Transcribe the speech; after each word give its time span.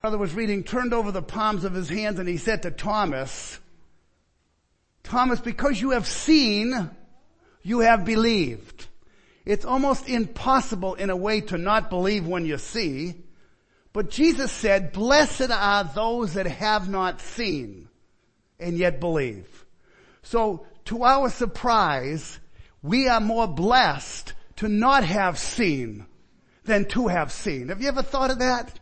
brother 0.00 0.16
was 0.16 0.32
reading 0.32 0.64
turned 0.64 0.94
over 0.94 1.12
the 1.12 1.20
palms 1.20 1.64
of 1.64 1.74
his 1.74 1.90
hands 1.90 2.18
and 2.18 2.26
he 2.26 2.38
said 2.38 2.62
to 2.62 2.70
Thomas, 2.70 3.58
Thomas, 5.02 5.40
because 5.40 5.78
you 5.78 5.90
have 5.90 6.06
seen, 6.06 6.90
you 7.62 7.80
have 7.80 8.06
believed. 8.06 8.86
It's 9.44 9.66
almost 9.66 10.08
impossible 10.08 10.94
in 10.94 11.10
a 11.10 11.16
way 11.16 11.42
to 11.42 11.58
not 11.58 11.90
believe 11.90 12.26
when 12.26 12.46
you 12.46 12.56
see. 12.56 13.14
But 13.92 14.10
Jesus 14.10 14.50
said, 14.50 14.92
blessed 14.92 15.50
are 15.50 15.84
those 15.84 16.34
that 16.34 16.46
have 16.46 16.88
not 16.88 17.20
seen 17.20 17.88
and 18.58 18.78
yet 18.78 19.00
believe. 19.00 19.66
So 20.22 20.66
to 20.86 21.04
our 21.04 21.28
surprise, 21.28 22.38
we 22.82 23.08
are 23.08 23.20
more 23.20 23.46
blessed 23.46 24.32
to 24.56 24.68
not 24.68 25.04
have 25.04 25.38
seen 25.38 26.06
than 26.64 26.86
to 26.86 27.08
have 27.08 27.32
seen. 27.32 27.68
Have 27.68 27.82
you 27.82 27.88
ever 27.88 28.02
thought 28.02 28.30
of 28.30 28.38
that? 28.38 28.80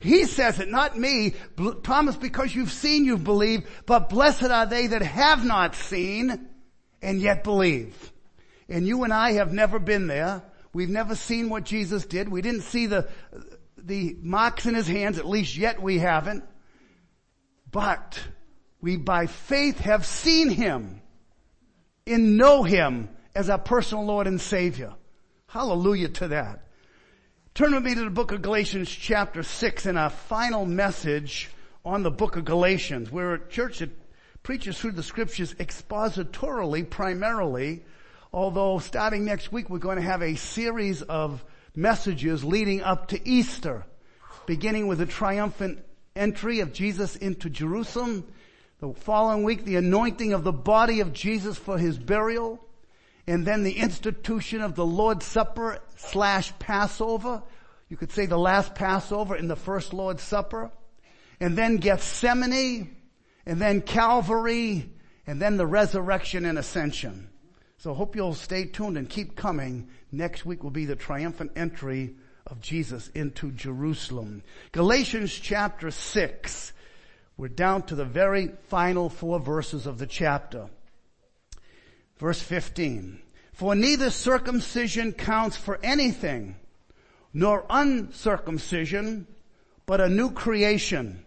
He 0.00 0.24
says 0.26 0.60
it, 0.60 0.68
not 0.68 0.98
me. 0.98 1.34
Thomas, 1.82 2.16
because 2.16 2.54
you've 2.54 2.72
seen, 2.72 3.04
you've 3.04 3.24
believed, 3.24 3.66
but 3.86 4.08
blessed 4.08 4.44
are 4.44 4.66
they 4.66 4.88
that 4.88 5.02
have 5.02 5.44
not 5.44 5.74
seen 5.74 6.48
and 7.02 7.20
yet 7.20 7.44
believe. 7.44 8.12
And 8.68 8.86
you 8.86 9.04
and 9.04 9.12
I 9.12 9.32
have 9.32 9.52
never 9.52 9.78
been 9.78 10.06
there. 10.06 10.42
We've 10.72 10.90
never 10.90 11.14
seen 11.14 11.48
what 11.48 11.64
Jesus 11.64 12.04
did. 12.04 12.28
We 12.28 12.42
didn't 12.42 12.62
see 12.62 12.86
the, 12.86 13.08
the 13.78 14.16
marks 14.20 14.66
in 14.66 14.74
his 14.74 14.86
hands, 14.86 15.18
at 15.18 15.26
least 15.26 15.56
yet 15.56 15.80
we 15.80 15.98
haven't. 15.98 16.44
But 17.70 18.22
we 18.80 18.96
by 18.96 19.26
faith 19.26 19.78
have 19.80 20.04
seen 20.04 20.50
him 20.50 21.00
and 22.06 22.36
know 22.36 22.62
him 22.62 23.08
as 23.34 23.48
our 23.48 23.58
personal 23.58 24.04
Lord 24.04 24.26
and 24.26 24.40
Savior. 24.40 24.94
Hallelujah 25.46 26.08
to 26.08 26.28
that. 26.28 26.65
Turn 27.56 27.72
with 27.72 27.84
me 27.84 27.94
to 27.94 28.04
the 28.04 28.10
book 28.10 28.32
of 28.32 28.42
Galatians 28.42 28.90
chapter 28.90 29.42
6 29.42 29.86
in 29.86 29.96
our 29.96 30.10
final 30.10 30.66
message 30.66 31.48
on 31.86 32.02
the 32.02 32.10
book 32.10 32.36
of 32.36 32.44
Galatians. 32.44 33.10
We're 33.10 33.32
a 33.32 33.48
church 33.48 33.78
that 33.78 33.88
preaches 34.42 34.78
through 34.78 34.92
the 34.92 35.02
scriptures 35.02 35.54
expositorily 35.54 36.90
primarily, 36.90 37.82
although 38.30 38.78
starting 38.78 39.24
next 39.24 39.52
week 39.52 39.70
we're 39.70 39.78
going 39.78 39.96
to 39.96 40.02
have 40.02 40.20
a 40.20 40.34
series 40.34 41.00
of 41.00 41.42
messages 41.74 42.44
leading 42.44 42.82
up 42.82 43.08
to 43.08 43.26
Easter, 43.26 43.86
beginning 44.44 44.86
with 44.86 44.98
the 44.98 45.06
triumphant 45.06 45.82
entry 46.14 46.60
of 46.60 46.74
Jesus 46.74 47.16
into 47.16 47.48
Jerusalem, 47.48 48.26
the 48.80 48.92
following 48.92 49.44
week 49.44 49.64
the 49.64 49.76
anointing 49.76 50.34
of 50.34 50.44
the 50.44 50.52
body 50.52 51.00
of 51.00 51.14
Jesus 51.14 51.56
for 51.56 51.78
his 51.78 51.98
burial, 51.98 52.62
and 53.26 53.46
then 53.46 53.64
the 53.64 53.78
institution 53.78 54.60
of 54.60 54.74
the 54.74 54.86
Lord's 54.86 55.26
Supper 55.26 55.80
slash 55.96 56.56
Passover. 56.58 57.42
You 57.88 57.96
could 57.96 58.12
say 58.12 58.26
the 58.26 58.38
last 58.38 58.74
Passover 58.74 59.34
and 59.34 59.50
the 59.50 59.56
first 59.56 59.92
Lord's 59.92 60.22
Supper. 60.22 60.70
And 61.40 61.58
then 61.58 61.76
Gethsemane, 61.76 62.96
and 63.44 63.60
then 63.60 63.82
Calvary, 63.82 64.90
and 65.26 65.42
then 65.42 65.56
the 65.56 65.66
resurrection 65.66 66.46
and 66.46 66.58
ascension. 66.58 67.28
So 67.78 67.94
hope 67.94 68.16
you'll 68.16 68.34
stay 68.34 68.64
tuned 68.64 68.96
and 68.96 69.08
keep 69.08 69.36
coming. 69.36 69.88
Next 70.10 70.46
week 70.46 70.62
will 70.62 70.70
be 70.70 70.86
the 70.86 70.96
triumphant 70.96 71.52
entry 71.56 72.14
of 72.46 72.60
Jesus 72.60 73.08
into 73.08 73.50
Jerusalem. 73.50 74.42
Galatians 74.72 75.32
chapter 75.32 75.90
6. 75.90 76.72
We're 77.36 77.48
down 77.48 77.82
to 77.82 77.94
the 77.94 78.04
very 78.04 78.52
final 78.68 79.10
four 79.10 79.40
verses 79.40 79.86
of 79.86 79.98
the 79.98 80.06
chapter. 80.06 80.70
Verse 82.18 82.40
15. 82.40 83.20
For 83.52 83.74
neither 83.74 84.10
circumcision 84.10 85.12
counts 85.12 85.56
for 85.56 85.78
anything, 85.82 86.56
nor 87.32 87.64
uncircumcision, 87.70 89.26
but 89.86 90.00
a 90.00 90.08
new 90.08 90.30
creation. 90.30 91.24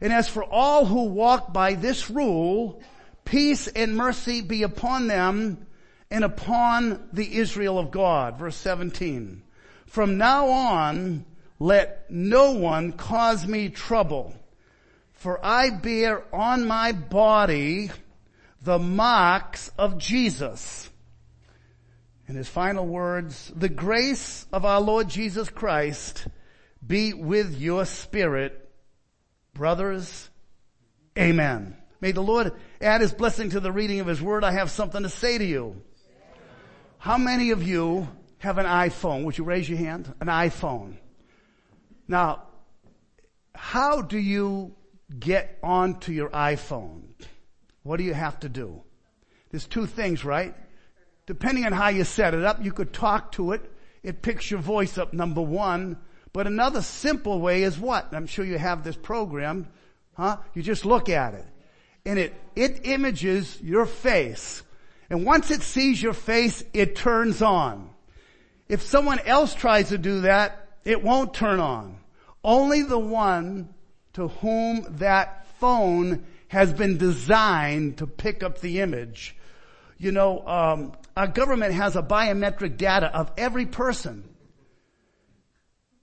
And 0.00 0.12
as 0.12 0.28
for 0.28 0.44
all 0.44 0.86
who 0.86 1.04
walk 1.04 1.52
by 1.52 1.74
this 1.74 2.10
rule, 2.10 2.82
peace 3.24 3.68
and 3.68 3.96
mercy 3.96 4.40
be 4.40 4.62
upon 4.62 5.06
them 5.06 5.66
and 6.10 6.24
upon 6.24 7.08
the 7.12 7.36
Israel 7.36 7.78
of 7.78 7.90
God. 7.90 8.38
Verse 8.38 8.56
17. 8.56 9.42
From 9.86 10.18
now 10.18 10.48
on, 10.48 11.24
let 11.58 12.10
no 12.10 12.52
one 12.52 12.92
cause 12.92 13.46
me 13.46 13.68
trouble, 13.68 14.34
for 15.12 15.44
I 15.44 15.70
bear 15.70 16.24
on 16.34 16.66
my 16.66 16.92
body 16.92 17.90
the 18.62 18.78
marks 18.78 19.70
of 19.78 19.98
Jesus. 19.98 20.90
In 22.28 22.36
his 22.36 22.48
final 22.48 22.86
words, 22.86 23.52
the 23.56 23.68
grace 23.68 24.46
of 24.52 24.64
our 24.64 24.80
Lord 24.80 25.08
Jesus 25.08 25.48
Christ 25.48 26.26
be 26.86 27.12
with 27.12 27.60
your 27.60 27.84
spirit, 27.84 28.70
brothers. 29.52 30.30
Amen. 31.18 31.76
May 32.00 32.12
the 32.12 32.22
Lord 32.22 32.52
add 32.80 33.00
his 33.00 33.12
blessing 33.12 33.50
to 33.50 33.60
the 33.60 33.72
reading 33.72 34.00
of 34.00 34.06
his 34.06 34.22
word. 34.22 34.44
I 34.44 34.52
have 34.52 34.70
something 34.70 35.02
to 35.02 35.08
say 35.08 35.38
to 35.38 35.44
you. 35.44 35.82
How 36.98 37.18
many 37.18 37.50
of 37.50 37.66
you 37.66 38.08
have 38.38 38.58
an 38.58 38.66
iPhone? 38.66 39.24
Would 39.24 39.36
you 39.36 39.44
raise 39.44 39.68
your 39.68 39.78
hand? 39.78 40.12
An 40.20 40.28
iPhone. 40.28 40.96
Now, 42.06 42.44
how 43.54 44.02
do 44.02 44.18
you 44.18 44.74
get 45.18 45.58
onto 45.62 46.12
your 46.12 46.30
iPhone? 46.30 47.09
What 47.82 47.96
do 47.96 48.04
you 48.04 48.14
have 48.14 48.40
to 48.40 48.48
do? 48.48 48.82
There's 49.50 49.66
two 49.66 49.86
things, 49.86 50.24
right? 50.24 50.54
Depending 51.26 51.64
on 51.64 51.72
how 51.72 51.88
you 51.88 52.04
set 52.04 52.34
it 52.34 52.44
up, 52.44 52.64
you 52.64 52.72
could 52.72 52.92
talk 52.92 53.32
to 53.32 53.52
it. 53.52 53.70
It 54.02 54.22
picks 54.22 54.50
your 54.50 54.60
voice 54.60 54.98
up, 54.98 55.12
number 55.12 55.42
one. 55.42 55.98
But 56.32 56.46
another 56.46 56.82
simple 56.82 57.40
way 57.40 57.62
is 57.62 57.78
what? 57.78 58.12
I'm 58.12 58.26
sure 58.26 58.44
you 58.44 58.58
have 58.58 58.84
this 58.84 58.96
program, 58.96 59.68
huh? 60.14 60.38
You 60.54 60.62
just 60.62 60.84
look 60.84 61.08
at 61.08 61.34
it. 61.34 61.46
And 62.06 62.18
it, 62.18 62.34
it 62.54 62.80
images 62.84 63.60
your 63.60 63.86
face. 63.86 64.62
And 65.08 65.26
once 65.26 65.50
it 65.50 65.62
sees 65.62 66.02
your 66.02 66.12
face, 66.12 66.62
it 66.72 66.94
turns 66.96 67.42
on. 67.42 67.90
If 68.68 68.82
someone 68.82 69.18
else 69.20 69.54
tries 69.54 69.88
to 69.88 69.98
do 69.98 70.22
that, 70.22 70.68
it 70.84 71.02
won't 71.02 71.34
turn 71.34 71.58
on. 71.58 71.98
Only 72.44 72.82
the 72.82 72.98
one 72.98 73.74
to 74.12 74.28
whom 74.28 74.86
that 74.98 75.46
phone 75.58 76.24
has 76.50 76.72
been 76.72 76.98
designed 76.98 77.98
to 77.98 78.08
pick 78.08 78.42
up 78.42 78.60
the 78.60 78.80
image. 78.80 79.36
You 79.98 80.10
know, 80.10 80.44
um, 80.48 80.92
our 81.16 81.28
government 81.28 81.74
has 81.74 81.94
a 81.94 82.02
biometric 82.02 82.76
data 82.76 83.06
of 83.06 83.30
every 83.36 83.66
person 83.66 84.24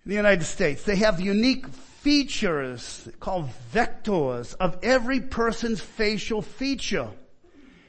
in 0.06 0.10
the 0.10 0.16
United 0.16 0.46
States. 0.46 0.84
They 0.84 0.96
have 0.96 1.20
unique 1.20 1.68
features 1.68 3.10
called 3.20 3.50
vectors 3.74 4.56
of 4.58 4.78
every 4.84 5.20
person's 5.20 5.82
facial 5.82 6.42
feature. 6.42 7.10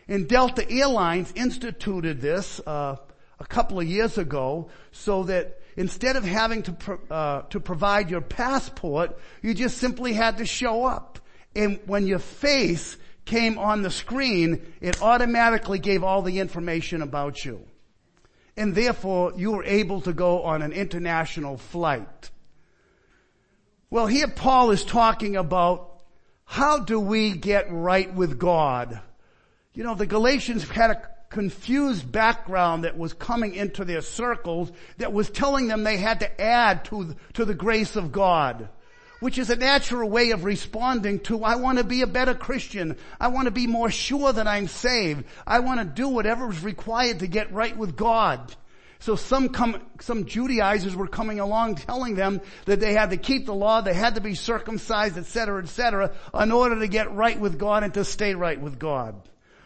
And 0.09 0.27
Delta 0.27 0.69
Airlines 0.69 1.33
instituted 1.37 2.21
this 2.21 2.61
uh, 2.67 2.97
a 3.39 3.47
couple 3.47 3.79
of 3.79 3.87
years 3.87 4.19
ago 4.19 4.69
so 4.91 5.23
that 5.25 5.61
instead 5.77 6.17
of 6.17 6.25
having 6.25 6.65
to 6.65 6.73
pro- 6.73 6.99
uh, 7.09 7.43
to 7.51 7.61
provide 7.61 8.11
your 8.11 8.21
passport, 8.21 9.17
you 9.43 9.55
just 9.55 9.79
simply 9.79 10.13
had 10.13 10.39
to 10.39 10.45
show 10.45 10.85
up. 10.85 11.21
And 11.55 11.81
when 11.87 12.07
your 12.07 12.19
face 12.19 12.97
came 13.25 13.59
on 13.59 13.83
the 13.83 13.91
screen, 13.91 14.61
it 14.81 15.03
automatically 15.03 15.79
gave 15.79 16.03
all 16.03 16.23
the 16.23 16.39
information 16.41 17.03
about 17.03 17.45
you. 17.45 17.65
And 18.57 18.75
therefore, 18.75 19.33
you 19.37 19.53
were 19.53 19.65
able 19.65 20.01
to 20.01 20.13
go 20.13 20.43
on 20.43 20.63
an 20.63 20.73
international 20.73 21.59
flight. 21.59 22.31
Well, 23.91 24.07
here 24.07 24.29
Paul 24.29 24.71
is 24.73 24.85
talking 24.85 25.37
about 25.37 26.01
how 26.45 26.81
do 26.81 26.99
we 26.99 27.33
get 27.33 27.71
right 27.71 28.13
with 28.13 28.39
God? 28.39 29.01
You 29.75 29.85
know, 29.85 29.95
the 29.95 30.07
Galatians 30.07 30.69
had 30.69 30.91
a 30.91 31.03
confused 31.31 32.11
background 32.11 32.85
that 32.85 32.97
was 32.97 33.13
coming 33.13 33.55
into 33.55 33.85
their 33.85 34.01
circles 34.01 34.73
that 34.97 35.13
was 35.13 35.31
telling 35.31 35.69
them 35.69 35.85
they 35.85 35.99
had 35.99 36.21
to 36.21 36.41
add 36.41 36.85
to, 36.87 37.15
to 37.35 37.45
the 37.45 37.55
grace 37.55 37.95
of 37.95 38.11
God 38.11 38.69
which 39.21 39.39
is 39.39 39.51
a 39.51 39.57
natural 39.57 40.09
way 40.09 40.31
of 40.31 40.45
responding 40.45 41.21
to, 41.21 41.45
I 41.45 41.57
want 41.57 41.79
to 41.79 41.85
be 41.85 42.03
a 42.03 42.07
better 42.07 42.35
Christian. 42.35 42.97
I 43.21 43.29
want 43.29 43.47
to 43.47 43.51
be 43.51 43.67
more 43.67 43.91
sure 43.91 44.33
that 44.33 44.47
I'm 44.47 44.69
saved. 44.69 45.25
I 45.47 45.61
want 45.61 45.81
to 45.81 45.85
do 45.85 46.09
whatever 46.09 46.51
is 46.51 46.63
required 46.63 47.21
to 47.21 47.27
get 47.27 47.53
right 47.53 47.77
with 47.77 47.97
God. 47.97 48.55
So 49.01 49.15
some 49.15 49.51
come, 49.51 49.81
some 50.01 50.27
Judaizers 50.27 50.97
were 50.97 51.07
coming 51.07 51.39
along 51.39 51.77
telling 51.77 52.15
them 52.17 52.41
that 52.65 52.81
they 52.81 52.95
had 52.95 53.11
to 53.11 53.17
keep 53.17 53.47
the 53.47 53.55
law, 53.55 53.81
they 53.81 53.95
had 53.95 54.17
to 54.17 54.21
be 54.21 54.35
circumcised, 54.35 55.17
etc., 55.17 55.63
etc., 55.63 56.13
in 56.35 56.51
order 56.51 56.81
to 56.81 56.89
get 56.89 57.15
right 57.15 57.39
with 57.39 57.59
God 57.59 57.85
and 57.85 57.95
to 57.95 58.05
stay 58.05 58.35
right 58.35 58.61
with 58.61 58.79
God. 58.79 59.15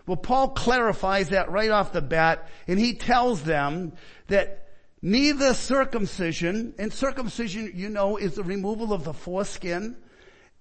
Well, 0.06 0.16
Paul 0.16 0.50
clarifies 0.50 1.30
that 1.30 1.50
right 1.50 1.70
off 1.70 1.92
the 1.92 2.02
bat, 2.02 2.48
and 2.66 2.78
he 2.78 2.94
tells 2.94 3.42
them 3.42 3.92
that 4.26 4.61
Neither 5.04 5.52
circumcision, 5.52 6.74
and 6.78 6.92
circumcision, 6.92 7.72
you 7.74 7.88
know, 7.88 8.16
is 8.16 8.36
the 8.36 8.44
removal 8.44 8.92
of 8.92 9.02
the 9.02 9.12
foreskin. 9.12 9.96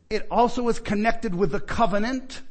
It 0.09 0.25
also 0.31 0.67
is 0.67 0.79
connected 0.79 1.35
with 1.35 1.51
the 1.51 1.59
covenant. 1.59 2.41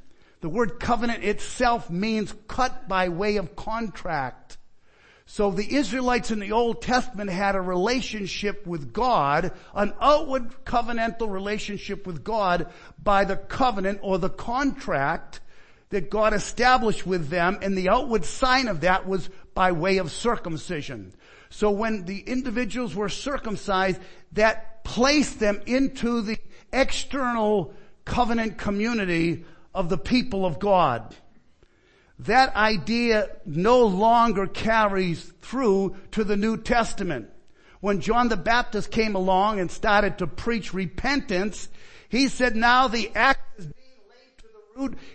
The 0.41 0.49
word 0.49 0.79
covenant 0.79 1.25
itself 1.25 1.91
means 1.91 2.33
cut 2.47 2.89
by 2.89 3.09
way 3.09 3.37
of 3.37 3.57
contract. 3.57 4.57
So 5.27 5.51
the 5.51 5.75
Israelites 5.77 6.31
in 6.31 6.39
the 6.39 6.53
Old 6.53 6.81
Testament 6.81 7.31
had 7.31 7.57
a 7.57 7.61
relationship 7.61 8.67
with 8.67 8.93
God, 8.93 9.53
an 9.75 9.93
outward 10.01 10.65
covenantal 10.65 11.29
relationship 11.31 12.07
with 12.07 12.23
God 12.23 12.67
by 13.03 13.25
the 13.25 13.37
covenant 13.37 13.99
or 14.03 14.19
the 14.19 14.31
contract 14.31 15.41
that 15.91 16.09
God 16.09 16.35
established 16.35 17.05
with 17.05 17.29
them 17.29 17.59
and 17.63 17.77
the 17.77 17.89
outward 17.89 18.25
sign 18.25 18.69
of 18.69 18.81
that 18.83 19.07
was 19.07 19.29
by 19.55 19.73
way 19.73 19.99
of 19.99 20.11
circumcision. 20.11 21.13
So 21.51 21.71
when 21.71 22.05
the 22.05 22.21
individuals 22.21 22.95
were 22.95 23.09
circumcised, 23.09 24.01
that 24.33 24.85
placed 24.85 25.39
them 25.39 25.61
into 25.67 26.23
the 26.23 26.39
external 26.73 27.75
covenant 28.05 28.57
community 28.57 29.45
of 29.75 29.89
the 29.89 29.99
people 29.99 30.47
of 30.47 30.59
God 30.59 31.15
that 32.27 32.55
idea 32.55 33.29
no 33.47 33.85
longer 33.85 34.47
carries 34.47 35.23
through 35.41 35.97
to 36.13 36.23
the 36.23 36.37
New 36.37 36.59
Testament. 36.59 37.31
When 37.81 38.03
John 38.03 38.29
the 38.29 38.37
Baptist 38.37 38.91
came 38.91 39.15
along 39.15 39.59
and 39.59 39.71
started 39.71 40.19
to 40.19 40.27
preach 40.27 40.75
repentance, 40.75 41.69
he 42.11 42.29
said 42.29 42.57
now 42.57 42.89
the 42.89 43.11
act 43.15 43.41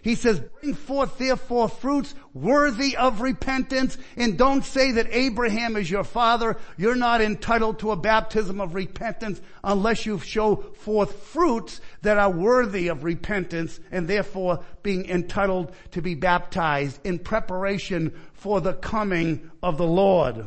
He 0.02 0.16
says, 0.16 0.42
bring 0.62 0.74
forth 0.74 1.18
therefore 1.18 1.70
fruits 1.70 2.14
worthy 2.34 2.96
of 2.96 3.22
repentance 3.22 3.98
and 4.16 4.38
don't 4.38 4.64
say 4.64 4.92
that 4.92 5.08
Abraham 5.10 5.76
is 5.76 5.90
your 5.90 6.04
father. 6.04 6.58
You're 6.78 6.96
not 6.96 7.22
entitled 7.22 7.80
to 7.80 7.92
a 7.92 7.96
baptism 7.96 8.60
of 8.60 8.76
repentance 8.76 9.42
unless 9.64 10.06
you 10.06 10.20
show 10.20 10.58
forth 10.58 11.14
fruits 11.28 11.82
that 12.02 12.18
are 12.18 12.30
worthy 12.30 12.90
of 12.90 13.04
repentance 13.04 13.80
and 13.92 14.08
therefore 14.08 14.64
being 14.84 15.10
entitled 15.10 15.74
to 15.92 16.02
be 16.02 16.16
baptized 16.16 17.00
in 17.04 17.18
preparation 17.18 18.14
for 18.34 18.62
the 18.62 18.74
coming 18.74 19.50
of 19.64 19.78
the 19.78 19.88
Lord. 19.88 20.46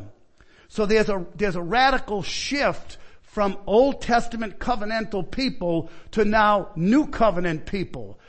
So 0.69 0.85
there's 0.85 1.09
a, 1.09 1.25
there's 1.35 1.55
a 1.55 1.61
radical 1.61 2.21
shift 2.21 2.97
from 3.21 3.57
Old 3.67 4.01
Testament 4.01 4.59
covenantal 4.59 5.29
people 5.29 5.89
to 6.11 6.25
now 6.25 6.69
New 6.75 7.07
Covenant 7.07 7.65
people. 7.65 8.19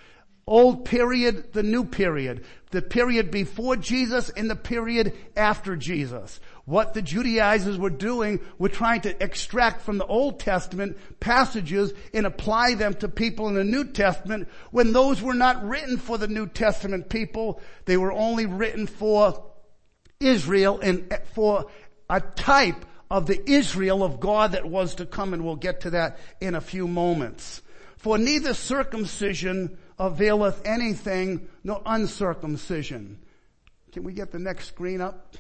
Old 0.50 0.85
period, 0.85 1.52
the 1.52 1.62
new 1.62 1.85
period. 1.85 2.44
The 2.73 2.82
period 2.82 3.31
before 3.31 3.76
Jesus 3.76 4.31
and 4.31 4.50
the 4.50 4.56
period 4.56 5.14
after 5.37 5.76
Jesus. 5.76 6.41
What 6.64 6.93
the 6.93 7.02
Judaizers 7.02 7.79
were 7.79 7.88
doing 7.88 8.41
were 8.58 8.69
trying 8.69 9.02
to 9.02 9.23
extract 9.23 9.82
from 9.82 9.99
the 9.99 10.06
Old 10.06 10.41
Testament 10.41 10.99
passages 11.20 11.93
and 12.12 12.26
apply 12.26 12.75
them 12.75 12.94
to 12.94 13.08
people 13.08 13.47
in 13.47 13.55
the 13.55 13.62
New 13.62 13.85
Testament 13.93 14.49
when 14.73 14.93
those 14.93 15.23
were 15.23 15.35
not 15.35 15.64
written 15.64 15.99
for 15.99 16.19
the 16.19 16.26
New 16.26 16.49
Testament 16.49 17.08
people. 17.08 17.61
They 17.85 17.97
were 17.97 18.12
only 18.12 18.47
written 18.47 18.88
for 18.88 19.44
Israel 20.19 20.81
and 20.81 21.17
for 21.32 21.67
a 22.08 22.20
type 22.20 22.85
of 23.08 23.26
the 23.26 23.49
Israel 23.49 24.02
of 24.02 24.19
God 24.19 24.52
that 24.52 24.67
was 24.67 24.97
to 24.97 25.06
come 25.06 25.32
and 25.32 25.44
we'll 25.44 25.55
get 25.55 25.82
to 25.82 25.91
that 25.91 26.19
in 26.41 26.56
a 26.56 26.61
few 26.61 26.88
moments. 26.88 27.62
For 27.99 28.19
neither 28.19 28.52
circumcision 28.52 29.79
availeth 30.00 30.62
anything, 30.64 31.47
no 31.62 31.82
uncircumcision. 31.85 33.19
Can 33.93 34.02
we 34.02 34.14
get 34.14 34.32
the 34.32 34.38
next 34.38 34.69
screen 34.69 35.00
up? 35.00 35.37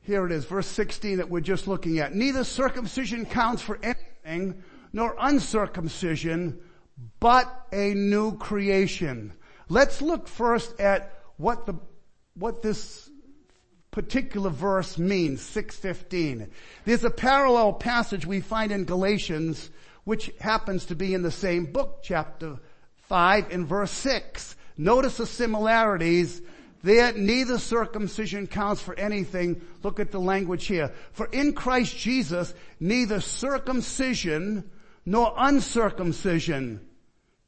Here 0.00 0.26
it 0.26 0.32
is, 0.32 0.46
verse 0.46 0.66
16 0.66 1.18
that 1.18 1.28
we're 1.28 1.40
just 1.40 1.68
looking 1.68 1.98
at. 2.00 2.14
Neither 2.14 2.42
circumcision 2.42 3.26
counts 3.26 3.62
for 3.62 3.78
anything, 3.82 4.64
nor 4.92 5.14
uncircumcision, 5.20 6.58
but 7.20 7.66
a 7.70 7.94
new 7.94 8.36
creation. 8.38 9.32
Let's 9.68 10.02
look 10.02 10.26
first 10.26 10.80
at 10.80 11.12
what 11.36 11.66
the, 11.66 11.74
what 12.34 12.62
this 12.62 13.10
particular 13.90 14.50
verse 14.50 14.98
means, 14.98 15.42
615. 15.42 16.50
There's 16.86 17.04
a 17.04 17.10
parallel 17.10 17.74
passage 17.74 18.26
we 18.26 18.40
find 18.40 18.72
in 18.72 18.84
Galatians 18.84 19.70
which 20.04 20.32
happens 20.40 20.86
to 20.86 20.94
be 20.94 21.14
in 21.14 21.22
the 21.22 21.30
same 21.30 21.66
book, 21.66 22.00
chapter 22.02 22.58
5 23.08 23.52
and 23.52 23.66
verse 23.66 23.90
6. 23.90 24.56
Notice 24.76 25.18
the 25.18 25.26
similarities. 25.26 26.42
There 26.82 27.12
neither 27.12 27.58
circumcision 27.58 28.48
counts 28.48 28.82
for 28.82 28.98
anything. 28.98 29.62
Look 29.82 30.00
at 30.00 30.10
the 30.10 30.20
language 30.20 30.66
here. 30.66 30.92
For 31.12 31.26
in 31.26 31.52
Christ 31.52 31.96
Jesus, 31.96 32.52
neither 32.80 33.20
circumcision 33.20 34.70
nor 35.04 35.32
uncircumcision 35.36 36.80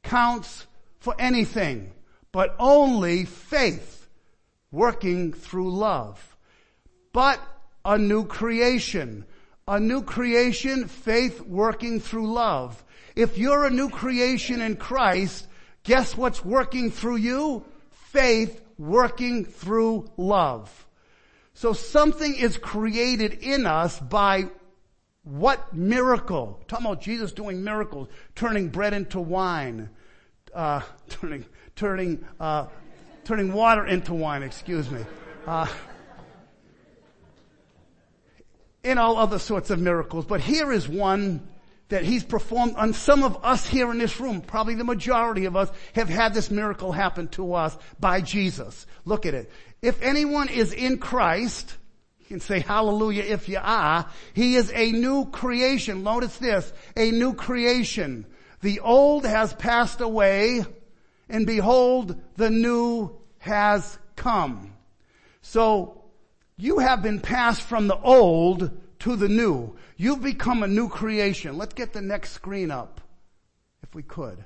counts 0.03 0.67
for 0.99 1.15
anything, 1.19 1.91
but 2.31 2.55
only 2.59 3.25
faith 3.25 4.07
working 4.71 5.33
through 5.33 5.71
love. 5.71 6.37
But 7.11 7.39
a 7.83 7.97
new 7.97 8.25
creation 8.25 9.25
a 9.67 9.79
new 9.79 10.03
creation, 10.03 10.87
faith 10.87 11.41
working 11.41 11.99
through 11.99 12.31
love. 12.31 12.83
If 13.15 13.39
you're 13.39 13.65
a 13.65 13.71
new 13.71 13.89
creation 13.89 14.61
in 14.61 14.75
Christ, 14.75 15.47
guess 15.83 16.15
what's 16.15 16.45
working 16.45 16.91
through 16.91 17.15
you? 17.15 17.65
Faith 17.89 18.61
working 18.77 19.43
through 19.43 20.11
love. 20.17 20.85
So 21.55 21.73
something 21.73 22.35
is 22.35 22.57
created 22.57 23.33
in 23.41 23.65
us 23.65 23.99
by 23.99 24.49
what 25.23 25.73
miracle? 25.73 26.61
talking 26.67 26.85
about 26.85 27.01
Jesus 27.01 27.31
doing 27.31 27.63
miracles, 27.63 28.07
turning 28.35 28.69
bread 28.69 28.93
into 28.93 29.19
wine, 29.19 29.89
uh, 30.53 30.81
turning, 31.09 31.43
turning, 31.75 32.23
uh, 32.39 32.67
turning 33.23 33.51
water 33.51 33.83
into 33.87 34.13
wine, 34.13 34.43
excuse 34.43 34.91
me. 34.91 35.03
Uh, 35.47 35.65
and 38.85 38.99
all 38.99 39.17
other 39.17 39.39
sorts 39.39 39.69
of 39.69 39.79
miracles. 39.79 40.25
But 40.25 40.41
here 40.41 40.71
is 40.71 40.87
one 40.87 41.47
that 41.89 42.03
he's 42.03 42.23
performed 42.23 42.75
on 42.75 42.93
some 42.93 43.23
of 43.23 43.43
us 43.43 43.65
here 43.65 43.91
in 43.91 43.99
this 43.99 44.19
room. 44.19 44.41
Probably 44.41 44.75
the 44.75 44.83
majority 44.83 45.45
of 45.45 45.55
us 45.55 45.69
have 45.93 46.09
had 46.09 46.33
this 46.33 46.49
miracle 46.49 46.91
happen 46.91 47.27
to 47.29 47.53
us 47.53 47.77
by 47.99 48.21
Jesus. 48.21 48.87
Look 49.03 49.25
at 49.25 49.33
it. 49.33 49.51
If 49.81 50.01
anyone 50.01 50.49
is 50.49 50.73
in 50.73 50.97
Christ, 50.97 51.75
you 52.19 52.25
can 52.25 52.39
say 52.39 52.59
hallelujah 52.59 53.23
if 53.23 53.47
you 53.49 53.59
are. 53.61 54.07
He 54.33 54.55
is 54.55 54.71
a 54.73 54.91
new 54.91 55.25
creation. 55.25 56.03
Notice 56.03 56.37
this, 56.37 56.71
a 56.95 57.11
new 57.11 57.33
creation. 57.33 58.25
The 58.61 58.79
old 58.79 59.25
has 59.25 59.53
passed 59.53 60.01
away 60.01 60.65
and 61.29 61.45
behold, 61.45 62.19
the 62.35 62.49
new 62.49 63.11
has 63.39 63.97
come. 64.15 64.73
So 65.41 66.04
you 66.57 66.79
have 66.79 67.01
been 67.01 67.19
passed 67.19 67.61
from 67.61 67.87
the 67.87 67.99
old 67.99 68.71
to 68.99 69.15
the 69.15 69.29
new. 69.29 69.75
You've 69.97 70.21
become 70.21 70.63
a 70.63 70.67
new 70.67 70.89
creation. 70.89 71.57
Let's 71.57 71.73
get 71.73 71.93
the 71.93 72.01
next 72.01 72.31
screen 72.31 72.71
up, 72.71 73.01
if 73.83 73.93
we 73.93 74.03
could. 74.03 74.43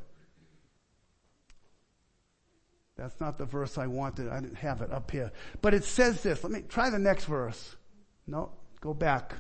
That's 2.98 3.20
not 3.22 3.38
the 3.38 3.46
verse 3.46 3.78
I 3.78 3.88
wanted. 3.88 4.28
I 4.28 4.42
didn't 4.42 4.58
have 4.58 4.82
it 4.82 4.92
up 4.92 5.10
here. 5.12 5.32
But 5.62 5.74
it 5.74 5.86
says 5.86 6.22
this. 6.22 6.44
Let 6.44 6.52
me 6.52 6.64
try 6.68 6.90
the 6.90 7.00
next 7.00 7.26
verse. 7.26 7.76
No, 8.28 8.52
go 8.82 8.94
back. 8.94 9.36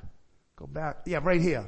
Go 0.55 0.65
back. 0.65 0.99
Yeah, 1.05 1.19
right 1.21 1.41
here. 1.41 1.65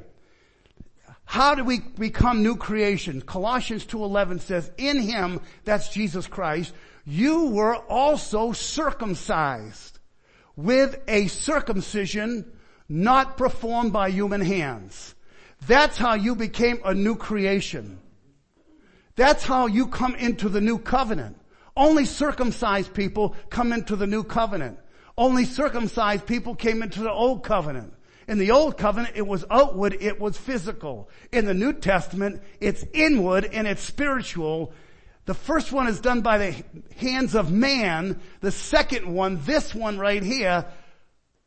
How 1.24 1.54
do 1.54 1.64
we 1.64 1.80
become 1.80 2.42
new 2.42 2.56
creations? 2.56 3.22
Colossians 3.24 3.84
2.11 3.84 4.40
says, 4.40 4.70
in 4.76 5.00
him, 5.00 5.40
that's 5.64 5.88
Jesus 5.90 6.26
Christ, 6.26 6.72
you 7.04 7.46
were 7.46 7.76
also 7.76 8.52
circumcised 8.52 9.98
with 10.56 11.00
a 11.08 11.26
circumcision 11.28 12.50
not 12.88 13.36
performed 13.36 13.92
by 13.92 14.10
human 14.10 14.40
hands. 14.40 15.14
That's 15.66 15.96
how 15.96 16.14
you 16.14 16.34
became 16.34 16.80
a 16.84 16.94
new 16.94 17.16
creation. 17.16 17.98
That's 19.14 19.44
how 19.44 19.66
you 19.66 19.86
come 19.86 20.14
into 20.14 20.48
the 20.48 20.60
new 20.60 20.78
covenant. 20.78 21.38
Only 21.76 22.04
circumcised 22.04 22.92
people 22.92 23.34
come 23.50 23.72
into 23.72 23.96
the 23.96 24.06
new 24.06 24.24
covenant. 24.24 24.78
Only 25.16 25.44
circumcised 25.44 26.26
people 26.26 26.54
came 26.54 26.82
into 26.82 27.00
the 27.00 27.12
old 27.12 27.44
covenant. 27.44 27.94
In 28.28 28.38
the 28.38 28.50
old 28.50 28.78
covenant, 28.78 29.14
it 29.16 29.26
was 29.26 29.44
outward, 29.50 29.96
it 30.00 30.20
was 30.20 30.38
physical. 30.38 31.08
In 31.32 31.44
the 31.44 31.54
New 31.54 31.72
Testament, 31.72 32.42
it's 32.60 32.84
inward 32.92 33.48
and 33.52 33.66
it's 33.66 33.82
spiritual 33.82 34.72
the 35.24 35.34
first 35.34 35.72
one 35.72 35.86
is 35.86 36.00
done 36.00 36.20
by 36.20 36.38
the 36.38 36.64
hands 36.96 37.34
of 37.34 37.52
man. 37.52 38.20
The 38.40 38.50
second 38.50 39.12
one, 39.12 39.40
this 39.44 39.74
one 39.74 39.98
right 39.98 40.22
here, 40.22 40.66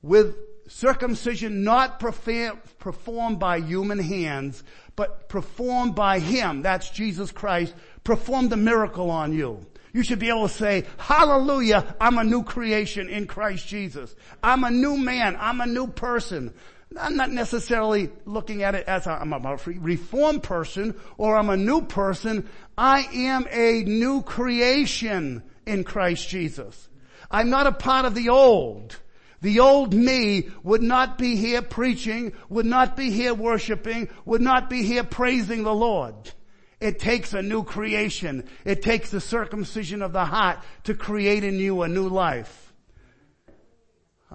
with 0.02 0.36
circumcision 0.68 1.64
not 1.64 2.00
performed 2.00 3.40
by 3.40 3.60
human 3.60 4.00
hands, 4.00 4.64
but 4.96 5.28
performed 5.28 5.94
by 5.94 6.20
Him. 6.20 6.62
That's 6.62 6.90
Jesus 6.90 7.32
Christ. 7.32 7.76
Performed 8.04 8.54
a 8.54 8.58
miracle 8.58 9.12
on 9.12 9.34
you. 9.34 9.66
You 9.94 10.04
should 10.04 10.20
be 10.20 10.30
able 10.30 10.48
to 10.48 10.54
say, 10.54 10.86
hallelujah, 10.98 11.96
I'm 12.02 12.18
a 12.18 12.24
new 12.24 12.44
creation 12.44 13.10
in 13.10 13.28
Christ 13.28 13.68
Jesus. 13.68 14.14
I'm 14.44 14.64
a 14.64 14.72
new 14.72 14.98
man. 14.98 15.38
I'm 15.40 15.62
a 15.62 15.66
new 15.66 15.88
person. 15.88 16.54
I'm 16.98 17.18
not 17.18 17.32
necessarily 17.32 18.10
looking 18.26 18.64
at 18.64 18.76
it 18.76 18.88
as 18.88 19.06
I'm 19.08 19.34
a 19.34 19.58
reformed 19.66 20.44
person 20.44 20.96
or 21.18 21.36
I'm 21.36 21.50
a 21.50 21.58
new 21.58 21.82
person. 21.82 22.48
I 22.78 23.08
am 23.14 23.48
a 23.52 23.84
new 23.84 24.22
creation 24.22 25.44
in 25.66 25.84
Christ 25.84 26.30
Jesus. 26.30 26.90
I'm 27.30 27.50
not 27.50 27.68
a 27.68 27.72
part 27.72 28.06
of 28.06 28.16
the 28.16 28.30
old. 28.30 28.98
The 29.42 29.60
old 29.60 29.94
me 29.94 30.50
would 30.64 30.82
not 30.82 31.18
be 31.18 31.36
here 31.36 31.62
preaching, 31.62 32.34
would 32.50 32.66
not 32.66 32.96
be 32.96 33.12
here 33.12 33.34
worshiping, 33.34 34.10
would 34.26 34.42
not 34.42 34.70
be 34.70 34.84
here 34.84 35.04
praising 35.04 35.64
the 35.64 35.74
Lord. 35.74 36.32
It 36.80 37.00
takes 37.00 37.34
a 37.34 37.42
new 37.42 37.64
creation. 37.64 38.48
It 38.64 38.82
takes 38.82 39.10
the 39.12 39.22
circumcision 39.22 40.02
of 40.02 40.14
the 40.14 40.26
heart 40.26 40.60
to 40.86 40.94
create 40.94 41.44
in 41.44 41.56
you 41.56 41.82
a 41.82 41.88
new 41.88 42.08
life. 42.08 42.65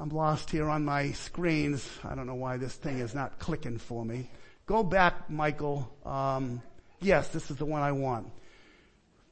I'm 0.00 0.08
lost 0.08 0.48
here 0.48 0.70
on 0.70 0.86
my 0.86 1.12
screens. 1.12 1.86
I 2.04 2.14
don't 2.14 2.26
know 2.26 2.34
why 2.34 2.56
this 2.56 2.72
thing 2.72 3.00
is 3.00 3.14
not 3.14 3.38
clicking 3.38 3.76
for 3.76 4.02
me. 4.02 4.30
Go 4.64 4.82
back, 4.82 5.28
Michael. 5.28 5.94
Um, 6.06 6.62
yes, 7.02 7.28
this 7.28 7.50
is 7.50 7.58
the 7.58 7.66
one 7.66 7.82
I 7.82 7.92
want. 7.92 8.28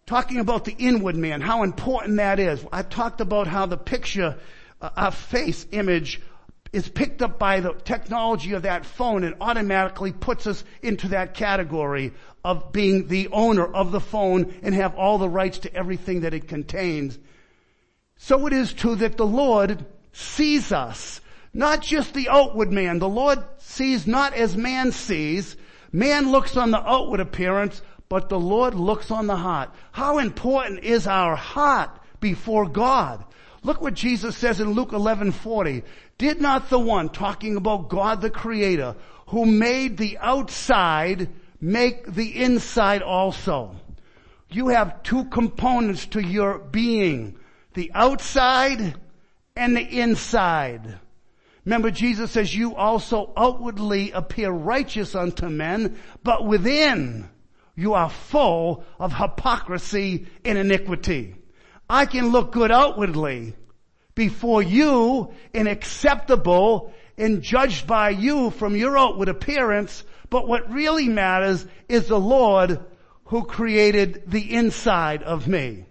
Talking 0.04 0.40
about 0.40 0.66
the 0.66 0.76
inward 0.78 1.16
man, 1.16 1.40
how 1.40 1.62
important 1.62 2.18
that 2.18 2.38
is. 2.38 2.62
I 2.70 2.82
talked 2.82 3.22
about 3.22 3.46
how 3.46 3.64
the 3.64 3.78
picture, 3.78 4.36
uh, 4.82 4.90
a 4.94 5.10
face 5.10 5.64
image 5.72 6.20
is 6.70 6.86
picked 6.86 7.22
up 7.22 7.38
by 7.38 7.60
the 7.60 7.72
technology 7.72 8.52
of 8.52 8.64
that 8.64 8.84
phone 8.84 9.24
and 9.24 9.36
automatically 9.40 10.12
puts 10.12 10.46
us 10.46 10.62
into 10.82 11.08
that 11.08 11.32
category 11.32 12.12
of 12.44 12.72
being 12.72 13.08
the 13.08 13.28
owner 13.28 13.64
of 13.64 13.90
the 13.90 14.00
phone 14.00 14.54
and 14.62 14.74
have 14.74 14.96
all 14.96 15.16
the 15.16 15.30
rights 15.30 15.60
to 15.60 15.74
everything 15.74 16.20
that 16.20 16.34
it 16.34 16.46
contains. 16.46 17.18
So 18.18 18.46
it 18.46 18.52
is 18.52 18.74
too 18.74 18.96
that 18.96 19.16
the 19.16 19.26
Lord 19.26 19.86
sees 20.18 20.72
us, 20.72 21.20
not 21.54 21.80
just 21.80 22.12
the 22.12 22.28
outward 22.28 22.72
man. 22.72 22.98
The 22.98 23.08
Lord 23.08 23.38
sees 23.58 24.06
not 24.06 24.34
as 24.34 24.56
man 24.56 24.90
sees. 24.90 25.56
Man 25.92 26.32
looks 26.32 26.56
on 26.56 26.72
the 26.72 26.80
outward 26.80 27.20
appearance, 27.20 27.80
but 28.08 28.28
the 28.28 28.38
Lord 28.38 28.74
looks 28.74 29.10
on 29.10 29.28
the 29.28 29.36
heart. 29.36 29.70
How 29.92 30.18
important 30.18 30.82
is 30.82 31.06
our 31.06 31.36
heart 31.36 31.90
before 32.20 32.68
God? 32.68 33.24
Look 33.62 33.80
what 33.80 33.94
Jesus 33.94 34.36
says 34.36 34.60
in 34.60 34.72
Luke 34.72 34.90
11:40. 34.90 35.84
Did 36.18 36.40
not 36.40 36.68
the 36.68 36.78
one 36.80 37.10
talking 37.10 37.56
about 37.56 37.88
God 37.88 38.20
the 38.20 38.30
creator 38.30 38.96
who 39.28 39.46
made 39.46 39.98
the 39.98 40.18
outside 40.18 41.28
make 41.60 42.12
the 42.12 42.42
inside 42.42 43.02
also? 43.02 43.76
You 44.50 44.68
have 44.68 45.02
two 45.04 45.26
components 45.26 46.06
to 46.06 46.20
your 46.20 46.58
being. 46.58 47.36
The 47.74 47.92
outside 47.94 48.96
and 49.58 49.76
the 49.76 50.00
inside. 50.00 50.98
Remember 51.64 51.90
Jesus 51.90 52.30
says 52.30 52.54
you 52.54 52.76
also 52.76 53.32
outwardly 53.36 54.12
appear 54.12 54.50
righteous 54.50 55.14
unto 55.14 55.48
men, 55.48 55.98
but 56.22 56.46
within 56.46 57.28
you 57.74 57.94
are 57.94 58.08
full 58.08 58.84
of 58.98 59.12
hypocrisy 59.12 60.28
and 60.44 60.56
iniquity. 60.56 61.34
I 61.90 62.06
can 62.06 62.28
look 62.28 62.52
good 62.52 62.70
outwardly 62.70 63.54
before 64.14 64.62
you 64.62 65.34
and 65.52 65.68
acceptable 65.68 66.94
and 67.18 67.42
judged 67.42 67.86
by 67.86 68.10
you 68.10 68.50
from 68.50 68.76
your 68.76 68.96
outward 68.96 69.28
appearance, 69.28 70.04
but 70.30 70.46
what 70.46 70.72
really 70.72 71.08
matters 71.08 71.66
is 71.88 72.06
the 72.06 72.18
Lord 72.18 72.80
who 73.24 73.44
created 73.44 74.22
the 74.26 74.54
inside 74.54 75.22
of 75.22 75.48
me. 75.48 75.87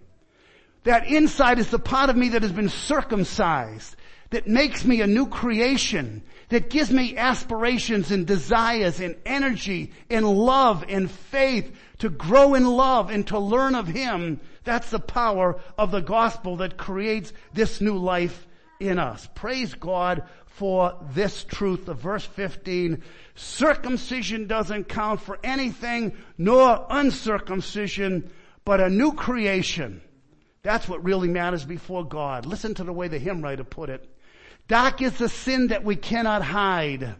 That 0.84 1.06
inside 1.06 1.58
is 1.58 1.70
the 1.70 1.78
part 1.78 2.10
of 2.10 2.16
me 2.16 2.30
that 2.30 2.42
has 2.42 2.52
been 2.52 2.68
circumcised, 2.68 3.96
that 4.30 4.46
makes 4.46 4.84
me 4.84 5.00
a 5.00 5.06
new 5.06 5.26
creation, 5.26 6.22
that 6.48 6.70
gives 6.70 6.90
me 6.90 7.16
aspirations 7.16 8.10
and 8.10 8.26
desires 8.26 9.00
and 9.00 9.16
energy 9.26 9.92
and 10.08 10.26
love 10.26 10.84
and 10.88 11.10
faith 11.10 11.74
to 11.98 12.08
grow 12.08 12.54
in 12.54 12.66
love 12.66 13.10
and 13.10 13.26
to 13.26 13.38
learn 13.38 13.74
of 13.74 13.86
Him. 13.86 14.40
That's 14.64 14.90
the 14.90 14.98
power 14.98 15.60
of 15.76 15.90
the 15.90 16.00
gospel 16.00 16.56
that 16.56 16.76
creates 16.76 17.32
this 17.52 17.80
new 17.80 17.96
life 17.96 18.46
in 18.80 18.98
us. 18.98 19.28
Praise 19.34 19.74
God 19.74 20.22
for 20.46 20.94
this 21.12 21.44
truth 21.44 21.88
of 21.88 21.98
verse 21.98 22.24
15. 22.24 23.02
Circumcision 23.34 24.46
doesn't 24.46 24.88
count 24.88 25.20
for 25.20 25.38
anything, 25.42 26.16
nor 26.36 26.86
uncircumcision, 26.90 28.30
but 28.64 28.80
a 28.80 28.90
new 28.90 29.12
creation. 29.12 30.00
That's 30.62 30.88
what 30.88 31.04
really 31.04 31.28
matters 31.28 31.64
before 31.64 32.04
God. 32.04 32.46
Listen 32.46 32.74
to 32.74 32.84
the 32.84 32.92
way 32.92 33.08
the 33.08 33.18
hymn 33.18 33.42
writer 33.42 33.64
put 33.64 33.90
it. 33.90 34.08
Dark 34.66 35.00
is 35.00 35.16
the 35.16 35.28
sin 35.28 35.68
that 35.68 35.84
we 35.84 35.96
cannot 35.96 36.42
hide. 36.42 37.14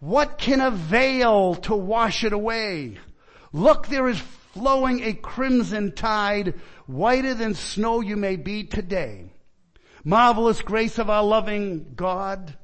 What 0.00 0.38
can 0.38 0.60
avail 0.60 1.54
to 1.56 1.74
wash 1.76 2.24
it 2.24 2.32
away? 2.32 2.98
Look, 3.52 3.86
there 3.86 4.08
is 4.08 4.18
flowing 4.18 5.02
a 5.02 5.12
crimson 5.12 5.92
tide, 5.92 6.54
whiter 6.86 7.34
than 7.34 7.54
snow 7.54 8.00
you 8.00 8.16
may 8.16 8.36
be 8.36 8.64
today. 8.64 9.26
Marvelous 10.02 10.62
grace 10.62 10.98
of 10.98 11.10
our 11.10 11.22
loving 11.22 11.92
God. 11.94 12.56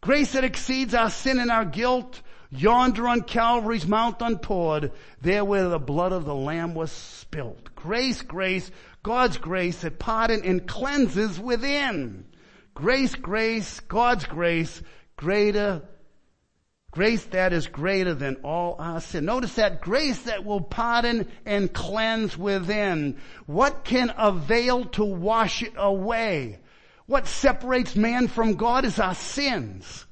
Grace 0.00 0.32
that 0.32 0.44
exceeds 0.44 0.94
our 0.94 1.10
sin 1.10 1.38
and 1.38 1.50
our 1.50 1.66
guilt. 1.66 2.22
Yonder 2.50 3.06
on 3.06 3.22
Calvary's 3.22 3.86
mount 3.86 4.20
unpoured, 4.20 4.90
there 5.20 5.44
where 5.44 5.68
the 5.68 5.78
blood 5.78 6.12
of 6.12 6.24
the 6.24 6.34
Lamb 6.34 6.74
was 6.74 6.90
spilt. 6.90 7.74
Grace, 7.76 8.22
grace, 8.22 8.70
God's 9.02 9.38
grace 9.38 9.82
that 9.82 10.00
pardon 10.00 10.42
and 10.44 10.66
cleanses 10.66 11.38
within. 11.38 12.26
Grace, 12.74 13.14
grace, 13.14 13.78
God's 13.80 14.24
grace, 14.26 14.82
greater, 15.16 15.82
grace 16.90 17.24
that 17.26 17.52
is 17.52 17.68
greater 17.68 18.14
than 18.14 18.36
all 18.42 18.74
our 18.80 19.00
sin. 19.00 19.26
Notice 19.26 19.54
that 19.54 19.80
grace 19.80 20.22
that 20.22 20.44
will 20.44 20.60
pardon 20.60 21.28
and 21.46 21.72
cleanse 21.72 22.36
within. 22.36 23.20
What 23.46 23.84
can 23.84 24.12
avail 24.16 24.86
to 24.86 25.04
wash 25.04 25.62
it 25.62 25.74
away? 25.76 26.58
What 27.06 27.28
separates 27.28 27.94
man 27.94 28.26
from 28.26 28.54
God 28.54 28.84
is 28.84 28.98
our 28.98 29.14
sins. 29.14 30.06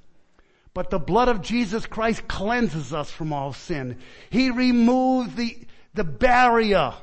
But 0.78 0.90
the 0.90 1.00
blood 1.00 1.26
of 1.26 1.42
Jesus 1.42 1.86
Christ 1.86 2.28
cleanses 2.28 2.92
us 2.92 3.10
from 3.10 3.32
all 3.32 3.52
sin. 3.52 3.98
He 4.30 4.52
removed 4.52 5.36
the, 5.36 5.58
the 5.94 6.04
barrier 6.04 6.94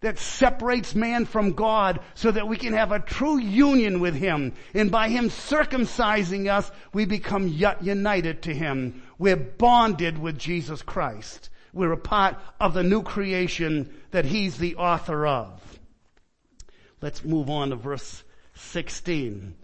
that 0.00 0.18
separates 0.18 0.94
man 0.94 1.24
from 1.24 1.54
God 1.54 2.00
so 2.12 2.30
that 2.30 2.46
we 2.46 2.58
can 2.58 2.74
have 2.74 2.92
a 2.92 3.00
true 3.00 3.38
union 3.38 4.00
with 4.00 4.14
Him. 4.14 4.52
And 4.74 4.90
by 4.90 5.08
Him 5.08 5.30
circumcising 5.30 6.52
us, 6.52 6.70
we 6.92 7.06
become 7.06 7.48
yet 7.48 7.82
united 7.82 8.42
to 8.42 8.54
Him. 8.54 9.02
We're 9.16 9.36
bonded 9.36 10.18
with 10.18 10.36
Jesus 10.36 10.82
Christ. 10.82 11.48
We're 11.72 11.92
a 11.92 11.96
part 11.96 12.36
of 12.60 12.74
the 12.74 12.82
new 12.82 13.02
creation 13.02 14.02
that 14.10 14.26
He's 14.26 14.58
the 14.58 14.76
author 14.76 15.26
of. 15.26 15.78
Let's 17.00 17.24
move 17.24 17.48
on 17.48 17.70
to 17.70 17.76
verse 17.76 18.22
16. 18.52 19.54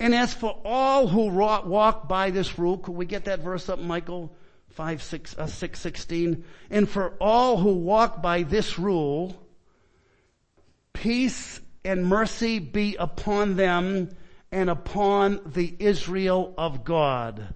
And 0.00 0.14
as 0.14 0.34
for 0.34 0.58
all 0.64 1.06
who 1.06 1.28
walk 1.28 2.08
by 2.08 2.30
this 2.30 2.58
rule, 2.58 2.78
could 2.78 2.96
we 2.96 3.06
get 3.06 3.26
that 3.26 3.40
verse 3.40 3.68
up, 3.68 3.78
Michael? 3.78 4.34
5, 4.70 5.02
6, 5.02 5.38
uh, 5.38 5.46
6, 5.46 5.78
16. 5.78 6.44
And 6.70 6.88
for 6.88 7.14
all 7.20 7.58
who 7.58 7.74
walk 7.74 8.22
by 8.22 8.42
this 8.42 8.78
rule, 8.78 9.40
Peace 10.92 11.60
and 11.84 12.04
mercy 12.04 12.58
be 12.58 12.96
upon 12.96 13.56
them 13.56 14.10
and 14.52 14.68
upon 14.68 15.40
the 15.46 15.74
Israel 15.78 16.52
of 16.58 16.84
God. 16.84 17.54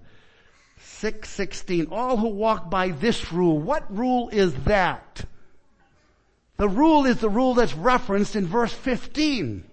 616. 0.79 1.87
All 1.91 2.17
who 2.17 2.29
walk 2.29 2.69
by 2.69 2.89
this 2.89 3.31
rule. 3.31 3.59
What 3.59 3.95
rule 3.95 4.29
is 4.29 4.53
that? 4.63 5.25
The 6.57 6.69
rule 6.69 7.05
is 7.05 7.17
the 7.17 7.29
rule 7.29 7.53
that's 7.53 7.75
referenced 7.75 8.35
in 8.35 8.47
verse 8.47 8.73
15. 8.73 9.65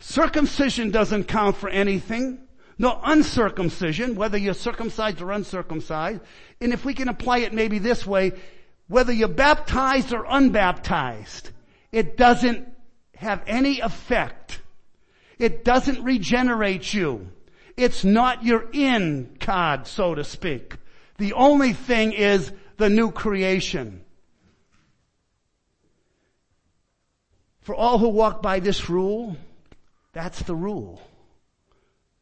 Circumcision 0.00 0.90
doesn't 0.90 1.24
count 1.24 1.56
for 1.56 1.68
anything. 1.68 2.40
No 2.78 3.00
uncircumcision, 3.02 4.14
whether 4.14 4.38
you're 4.38 4.54
circumcised 4.54 5.20
or 5.20 5.32
uncircumcised. 5.32 6.20
And 6.60 6.72
if 6.72 6.84
we 6.84 6.94
can 6.94 7.08
apply 7.08 7.38
it 7.38 7.52
maybe 7.52 7.78
this 7.78 8.06
way, 8.06 8.32
whether 8.86 9.12
you're 9.12 9.28
baptized 9.28 10.12
or 10.12 10.24
unbaptized, 10.24 11.50
it 11.90 12.16
doesn't 12.16 12.72
have 13.16 13.42
any 13.46 13.80
effect. 13.80 14.60
It 15.38 15.64
doesn't 15.64 16.04
regenerate 16.04 16.94
you. 16.94 17.28
It's 17.76 18.04
not 18.04 18.44
your 18.44 18.68
in 18.72 19.36
card, 19.40 19.86
so 19.86 20.14
to 20.14 20.24
speak. 20.24 20.76
The 21.18 21.32
only 21.32 21.72
thing 21.72 22.12
is 22.12 22.52
the 22.76 22.88
new 22.88 23.10
creation. 23.10 24.04
For 27.60 27.74
all 27.74 27.98
who 27.98 28.08
walk 28.08 28.40
by 28.40 28.60
this 28.60 28.88
rule, 28.88 29.36
that's 30.18 30.42
the 30.42 30.54
rule. 30.54 31.00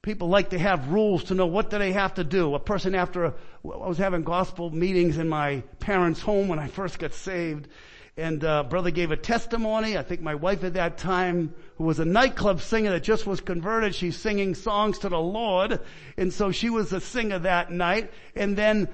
People 0.03 0.29
like 0.29 0.51
to 0.51 0.59
have 0.59 0.89
rules 0.89 1.25
to 1.25 1.35
know 1.35 1.47
what 1.47 1.71
do 1.71 1.79
they 1.79 1.93
have 1.93 2.15
to 2.15 2.25
do. 2.25 2.55
A 2.55 2.61
person 2.61 2.95
after, 2.95 3.25
a, 3.25 3.35
I 3.65 3.89
was 3.89 3.99
having 3.99 4.23
gospel 4.23 4.71
meetings 4.71 5.19
in 5.19 5.29
my 5.29 5.63
parents' 5.81 6.21
home 6.21 6.49
when 6.49 6.59
I 6.59 6.69
first 6.69 6.99
got 6.99 7.15
saved, 7.15 7.69
and 8.17 8.45
uh, 8.45 8.63
brother 8.65 8.91
gave 8.91 9.11
a 9.11 9.17
testimony. 9.17 9.97
I 9.97 10.03
think 10.03 10.21
my 10.21 10.35
wife 10.35 10.63
at 10.63 10.75
that 10.75 10.99
time, 10.99 11.55
who 11.79 11.85
was 11.85 11.99
a 11.99 12.05
nightclub 12.05 12.61
singer 12.61 12.91
that 12.91 13.03
just 13.03 13.27
was 13.27 13.41
converted, 13.41 13.95
she's 13.95 14.17
singing 14.17 14.55
songs 14.55 14.99
to 15.01 15.09
the 15.09 15.19
Lord, 15.19 15.81
and 16.17 16.33
so 16.33 16.53
she 16.53 16.71
was 16.71 16.93
a 16.93 17.01
singer 17.01 17.39
that 17.41 17.73
night. 17.73 18.13
And 18.35 18.57
then 18.57 18.89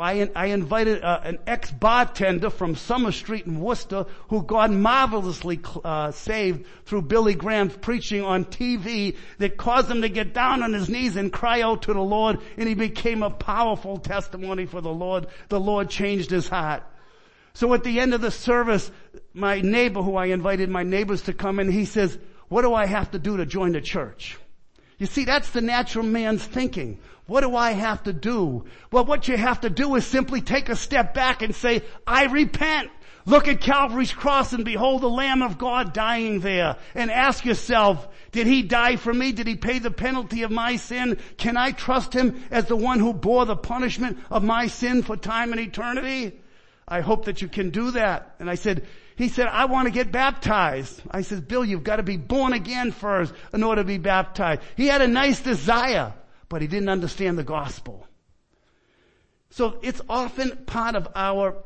I, 0.00 0.28
I 0.34 0.46
invited 0.46 1.04
uh, 1.04 1.20
an 1.22 1.38
ex-bartender 1.46 2.50
from 2.50 2.74
Summer 2.74 3.12
Street 3.12 3.46
in 3.46 3.60
Worcester 3.60 4.06
who 4.28 4.42
God 4.42 4.72
marvelously 4.72 5.60
uh, 5.84 6.10
saved 6.10 6.66
through 6.86 7.02
Billy 7.02 7.34
Graham's 7.34 7.76
preaching 7.76 8.24
on 8.24 8.46
TV 8.46 9.16
that 9.38 9.56
caused 9.56 9.88
him 9.88 10.02
to 10.02 10.08
get 10.08 10.34
down 10.34 10.64
on 10.64 10.72
his 10.72 10.88
knees 10.88 11.14
and 11.14 11.32
cry 11.32 11.60
out 11.62 11.82
to 11.82 11.92
the 11.92 12.00
Lord 12.00 12.40
and 12.56 12.68
he 12.68 12.74
became 12.74 13.22
a 13.22 13.30
powerful 13.30 13.98
testimony 13.98 14.66
for 14.66 14.80
the 14.80 14.92
Lord. 14.92 15.28
The 15.50 15.60
Lord 15.60 15.88
changed 15.88 16.32
his 16.32 16.48
heart. 16.48 16.82
So 17.54 17.72
at 17.72 17.84
the 17.84 18.00
end 18.00 18.12
of 18.12 18.22
the 18.22 18.32
service, 18.32 18.90
my 19.34 19.60
neighbor 19.60 20.02
who 20.02 20.16
I 20.16 20.26
invited 20.26 20.68
my 20.68 20.82
neighbors 20.82 21.22
to 21.22 21.32
come 21.32 21.60
in, 21.60 21.70
he 21.70 21.84
says, 21.84 22.18
what 22.48 22.62
do 22.62 22.74
I 22.74 22.86
have 22.86 23.12
to 23.12 23.20
do 23.20 23.36
to 23.36 23.46
join 23.46 23.70
the 23.70 23.80
church? 23.80 24.36
You 24.98 25.06
see, 25.06 25.24
that's 25.24 25.50
the 25.50 25.62
natural 25.62 26.04
man's 26.04 26.44
thinking. 26.44 26.98
What 27.30 27.42
do 27.42 27.54
I 27.54 27.70
have 27.70 28.02
to 28.02 28.12
do? 28.12 28.64
Well, 28.90 29.04
what 29.04 29.28
you 29.28 29.36
have 29.36 29.60
to 29.60 29.70
do 29.70 29.94
is 29.94 30.04
simply 30.04 30.40
take 30.40 30.68
a 30.68 30.74
step 30.74 31.14
back 31.14 31.42
and 31.42 31.54
say, 31.54 31.82
I 32.04 32.24
repent. 32.24 32.90
Look 33.24 33.46
at 33.46 33.60
Calvary's 33.60 34.12
cross 34.12 34.52
and 34.52 34.64
behold 34.64 35.00
the 35.00 35.08
Lamb 35.08 35.40
of 35.40 35.56
God 35.56 35.92
dying 35.92 36.40
there. 36.40 36.74
And 36.92 37.08
ask 37.08 37.44
yourself, 37.44 38.08
did 38.32 38.48
He 38.48 38.64
die 38.64 38.96
for 38.96 39.14
me? 39.14 39.30
Did 39.30 39.46
He 39.46 39.54
pay 39.54 39.78
the 39.78 39.92
penalty 39.92 40.42
of 40.42 40.50
my 40.50 40.74
sin? 40.74 41.18
Can 41.36 41.56
I 41.56 41.70
trust 41.70 42.12
Him 42.12 42.42
as 42.50 42.66
the 42.66 42.74
one 42.74 42.98
who 42.98 43.14
bore 43.14 43.46
the 43.46 43.54
punishment 43.54 44.18
of 44.28 44.42
my 44.42 44.66
sin 44.66 45.04
for 45.04 45.16
time 45.16 45.52
and 45.52 45.60
eternity? 45.60 46.40
I 46.88 47.00
hope 47.00 47.26
that 47.26 47.42
you 47.42 47.46
can 47.46 47.70
do 47.70 47.92
that. 47.92 48.34
And 48.40 48.50
I 48.50 48.56
said, 48.56 48.88
he 49.14 49.28
said, 49.28 49.46
I 49.46 49.66
want 49.66 49.86
to 49.86 49.92
get 49.92 50.10
baptized. 50.10 51.00
I 51.08 51.20
said, 51.20 51.46
Bill, 51.46 51.64
you've 51.64 51.84
got 51.84 51.96
to 51.96 52.02
be 52.02 52.16
born 52.16 52.54
again 52.54 52.90
first 52.90 53.32
in 53.52 53.62
order 53.62 53.82
to 53.82 53.86
be 53.86 53.98
baptized. 53.98 54.62
He 54.76 54.88
had 54.88 55.00
a 55.00 55.06
nice 55.06 55.38
desire, 55.38 56.14
but 56.50 56.60
he 56.60 56.68
didn't 56.68 56.90
understand 56.90 57.38
the 57.38 57.44
gospel. 57.44 58.06
So 59.48 59.78
it's 59.82 60.02
often 60.08 60.64
part 60.66 60.94
of 60.96 61.08
our 61.14 61.64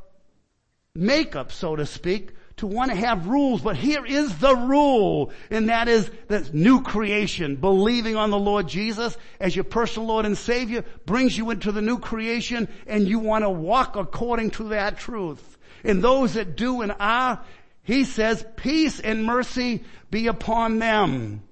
makeup, 0.95 1.51
so 1.51 1.75
to 1.75 1.87
speak, 1.87 2.31
to 2.59 2.69
want 2.69 2.93
to 2.93 2.97
have 2.97 3.27
rules, 3.27 3.63
but 3.63 3.77
here 3.77 4.07
is 4.07 4.39
the 4.39 4.55
rule, 4.55 5.33
and 5.51 5.69
that 5.69 5.89
is 5.89 6.09
the 6.29 6.49
new 6.53 6.83
creation. 6.83 7.57
Believing 7.57 8.15
on 8.15 8.31
the 8.31 8.39
Lord 8.39 8.69
Jesus 8.69 9.17
as 9.41 9.57
your 9.57 9.65
personal 9.65 10.09
Lord 10.09 10.25
and 10.25 10.39
Savior 10.39 10.85
brings 11.05 11.37
you 11.37 11.51
into 11.51 11.73
the 11.73 11.83
new 11.83 11.99
creation, 11.99 12.69
and 12.87 13.09
you 13.09 13.19
want 13.19 13.43
to 13.43 13.51
walk 13.51 13.97
according 13.97 14.51
to 14.53 14.65
that 14.69 14.99
truth. 14.99 15.59
And 15.83 16.03
those 16.03 16.35
that 16.35 16.57
do 16.57 16.83
and 16.83 16.95
are, 17.01 17.43
he 17.83 18.05
says, 18.05 18.47
peace 18.57 19.01
and 19.01 19.25
mercy 19.25 19.83
be 20.11 20.29
upon 20.29 20.79
them. 20.79 21.43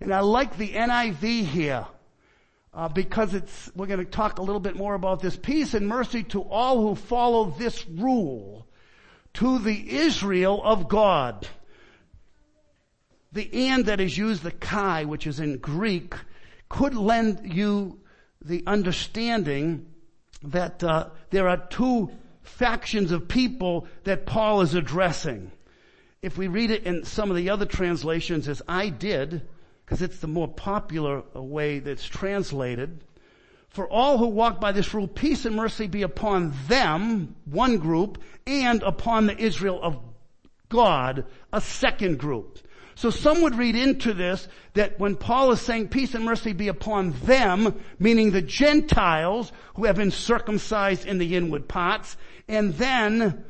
And 0.00 0.14
I 0.14 0.20
like 0.20 0.56
the 0.56 0.68
NIV 0.74 1.44
here. 1.46 1.86
Uh, 2.76 2.88
because 2.90 3.32
it's, 3.32 3.72
we're 3.74 3.86
going 3.86 3.98
to 3.98 4.04
talk 4.04 4.38
a 4.38 4.42
little 4.42 4.60
bit 4.60 4.76
more 4.76 4.94
about 4.94 5.20
this. 5.20 5.34
Peace 5.34 5.72
and 5.72 5.88
mercy 5.88 6.22
to 6.22 6.42
all 6.42 6.82
who 6.82 6.94
follow 6.94 7.54
this 7.58 7.88
rule, 7.88 8.68
to 9.32 9.58
the 9.58 9.96
Israel 9.96 10.60
of 10.62 10.86
God. 10.86 11.48
The 13.32 13.68
and 13.70 13.86
that 13.86 13.98
is 13.98 14.18
used, 14.18 14.42
the 14.42 14.50
kai, 14.50 15.06
which 15.06 15.26
is 15.26 15.40
in 15.40 15.56
Greek, 15.56 16.14
could 16.68 16.94
lend 16.94 17.50
you 17.54 17.98
the 18.44 18.62
understanding 18.66 19.86
that 20.42 20.84
uh, 20.84 21.08
there 21.30 21.48
are 21.48 21.56
two 21.56 22.10
factions 22.42 23.10
of 23.10 23.26
people 23.26 23.88
that 24.04 24.26
Paul 24.26 24.60
is 24.60 24.74
addressing. 24.74 25.50
If 26.20 26.36
we 26.36 26.46
read 26.46 26.70
it 26.70 26.84
in 26.84 27.04
some 27.06 27.30
of 27.30 27.36
the 27.36 27.48
other 27.48 27.64
translations 27.64 28.48
as 28.48 28.60
I 28.68 28.90
did, 28.90 29.48
because 29.86 30.02
it's 30.02 30.18
the 30.18 30.26
more 30.26 30.48
popular 30.48 31.22
way 31.32 31.78
that's 31.78 32.04
translated, 32.04 33.04
for 33.68 33.88
all 33.88 34.18
who 34.18 34.26
walk 34.26 34.60
by 34.60 34.72
this 34.72 34.92
rule, 34.92 35.06
peace 35.06 35.44
and 35.44 35.54
mercy 35.54 35.86
be 35.86 36.02
upon 36.02 36.52
them, 36.66 37.36
one 37.44 37.78
group, 37.78 38.18
and 38.48 38.82
upon 38.82 39.26
the 39.26 39.38
Israel 39.38 39.78
of 39.80 39.96
God, 40.68 41.24
a 41.52 41.60
second 41.60 42.18
group. 42.18 42.58
So 42.96 43.10
some 43.10 43.42
would 43.42 43.54
read 43.54 43.76
into 43.76 44.12
this 44.12 44.48
that 44.74 44.98
when 44.98 45.14
Paul 45.14 45.52
is 45.52 45.60
saying 45.60 45.88
peace 45.88 46.14
and 46.14 46.24
mercy 46.24 46.52
be 46.52 46.66
upon 46.66 47.12
them, 47.24 47.78
meaning 48.00 48.32
the 48.32 48.42
Gentiles 48.42 49.52
who 49.74 49.84
have 49.84 49.96
been 49.96 50.10
circumcised 50.10 51.06
in 51.06 51.18
the 51.18 51.36
inward 51.36 51.68
parts, 51.68 52.16
and 52.48 52.74
then 52.74 53.44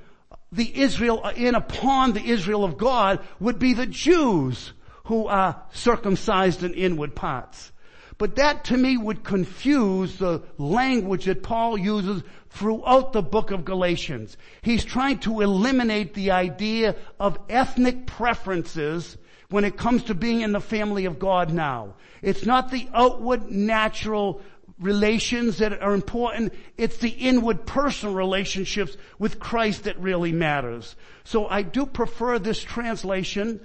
the 0.52 0.80
Israel, 0.80 1.24
in 1.34 1.54
upon 1.54 2.12
the 2.12 2.28
Israel 2.28 2.64
of 2.64 2.76
God 2.76 3.20
would 3.40 3.58
be 3.58 3.72
the 3.72 3.86
Jews 3.86 4.74
who 5.06 5.26
are 5.26 5.62
circumcised 5.72 6.62
in 6.62 6.74
inward 6.74 7.14
parts. 7.14 7.72
But 8.18 8.36
that 8.36 8.64
to 8.66 8.76
me 8.76 8.96
would 8.96 9.24
confuse 9.24 10.16
the 10.16 10.42
language 10.58 11.26
that 11.26 11.42
Paul 11.42 11.78
uses 11.78 12.22
throughout 12.50 13.12
the 13.12 13.22
book 13.22 13.50
of 13.50 13.64
Galatians. 13.64 14.36
He's 14.62 14.84
trying 14.84 15.18
to 15.20 15.42
eliminate 15.42 16.14
the 16.14 16.30
idea 16.30 16.96
of 17.20 17.38
ethnic 17.48 18.06
preferences 18.06 19.16
when 19.48 19.64
it 19.64 19.76
comes 19.76 20.04
to 20.04 20.14
being 20.14 20.40
in 20.40 20.52
the 20.52 20.60
family 20.60 21.04
of 21.04 21.18
God 21.18 21.52
now. 21.52 21.94
It's 22.22 22.46
not 22.46 22.70
the 22.70 22.88
outward 22.92 23.50
natural 23.50 24.40
relations 24.80 25.58
that 25.58 25.80
are 25.80 25.94
important. 25.94 26.52
It's 26.76 26.96
the 26.96 27.10
inward 27.10 27.64
personal 27.64 28.14
relationships 28.14 28.96
with 29.18 29.38
Christ 29.38 29.84
that 29.84 30.00
really 30.00 30.32
matters. 30.32 30.96
So 31.24 31.46
I 31.46 31.62
do 31.62 31.86
prefer 31.86 32.38
this 32.38 32.60
translation 32.60 33.60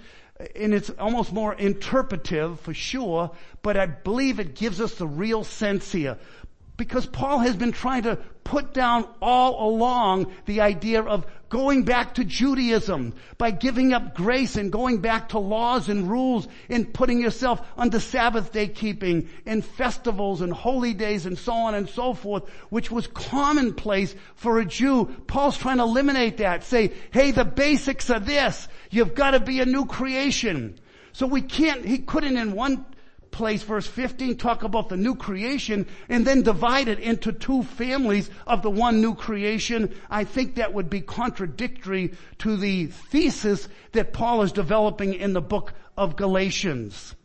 and 0.56 0.73
it's 0.73 0.89
almost 0.91 1.34
more 1.34 1.54
interpretive 1.54 2.60
for 2.60 2.73
sure, 2.73 3.32
but 3.62 3.77
I 3.77 3.86
believe 3.86 4.39
it 4.39 4.56
gives 4.56 4.82
us 4.82 4.95
the 4.95 5.08
real 5.08 5.43
sense 5.43 5.91
here 5.91 6.17
because 6.81 7.05
Paul 7.05 7.37
has 7.37 7.55
been 7.55 7.73
trying 7.73 8.01
to 8.01 8.15
put 8.43 8.73
down 8.73 9.07
all 9.21 9.69
along 9.69 10.33
the 10.47 10.61
idea 10.61 11.03
of 11.03 11.27
going 11.47 11.83
back 11.83 12.15
to 12.15 12.23
Judaism 12.23 13.13
by 13.37 13.51
giving 13.51 13.93
up 13.93 14.15
grace 14.15 14.55
and 14.55 14.71
going 14.71 14.97
back 14.97 15.29
to 15.29 15.37
laws 15.37 15.89
and 15.89 16.09
rules 16.09 16.47
and 16.69 16.91
putting 16.91 17.19
yourself 17.19 17.61
under 17.77 17.99
Sabbath 17.99 18.51
day 18.51 18.67
keeping 18.67 19.29
and 19.45 19.63
festivals 19.63 20.41
and 20.41 20.51
holy 20.51 20.95
days 20.95 21.27
and 21.27 21.37
so 21.37 21.53
on 21.53 21.75
and 21.75 21.87
so 21.87 22.15
forth, 22.15 22.49
which 22.71 22.89
was 22.89 23.05
commonplace 23.05 24.15
for 24.33 24.57
a 24.57 24.65
Jew. 24.65 25.05
Paul's 25.27 25.59
trying 25.59 25.77
to 25.77 25.83
eliminate 25.83 26.37
that. 26.37 26.63
Say, 26.63 26.93
hey, 27.11 27.29
the 27.29 27.45
basics 27.45 28.09
are 28.09 28.19
this. 28.19 28.67
You've 28.89 29.13
got 29.13 29.31
to 29.31 29.39
be 29.39 29.59
a 29.59 29.67
new 29.67 29.85
creation. 29.85 30.79
So 31.13 31.27
we 31.27 31.43
can't, 31.43 31.85
he 31.85 31.99
couldn't 31.99 32.37
in 32.37 32.53
one 32.53 32.87
place, 33.31 33.63
verse 33.63 33.87
15, 33.87 34.37
talk 34.37 34.63
about 34.63 34.89
the 34.89 34.97
new 34.97 35.15
creation 35.15 35.87
and 36.09 36.25
then 36.25 36.41
divide 36.41 36.87
it 36.87 36.99
into 36.99 37.31
two 37.31 37.63
families 37.63 38.29
of 38.45 38.61
the 38.61 38.69
one 38.69 39.01
new 39.01 39.15
creation. 39.15 39.93
I 40.09 40.23
think 40.23 40.55
that 40.55 40.73
would 40.73 40.89
be 40.89 41.01
contradictory 41.01 42.13
to 42.39 42.57
the 42.57 42.87
thesis 42.87 43.67
that 43.93 44.13
Paul 44.13 44.41
is 44.43 44.51
developing 44.51 45.13
in 45.13 45.33
the 45.33 45.41
book 45.41 45.73
of 45.97 46.15
Galatians. 46.15 47.15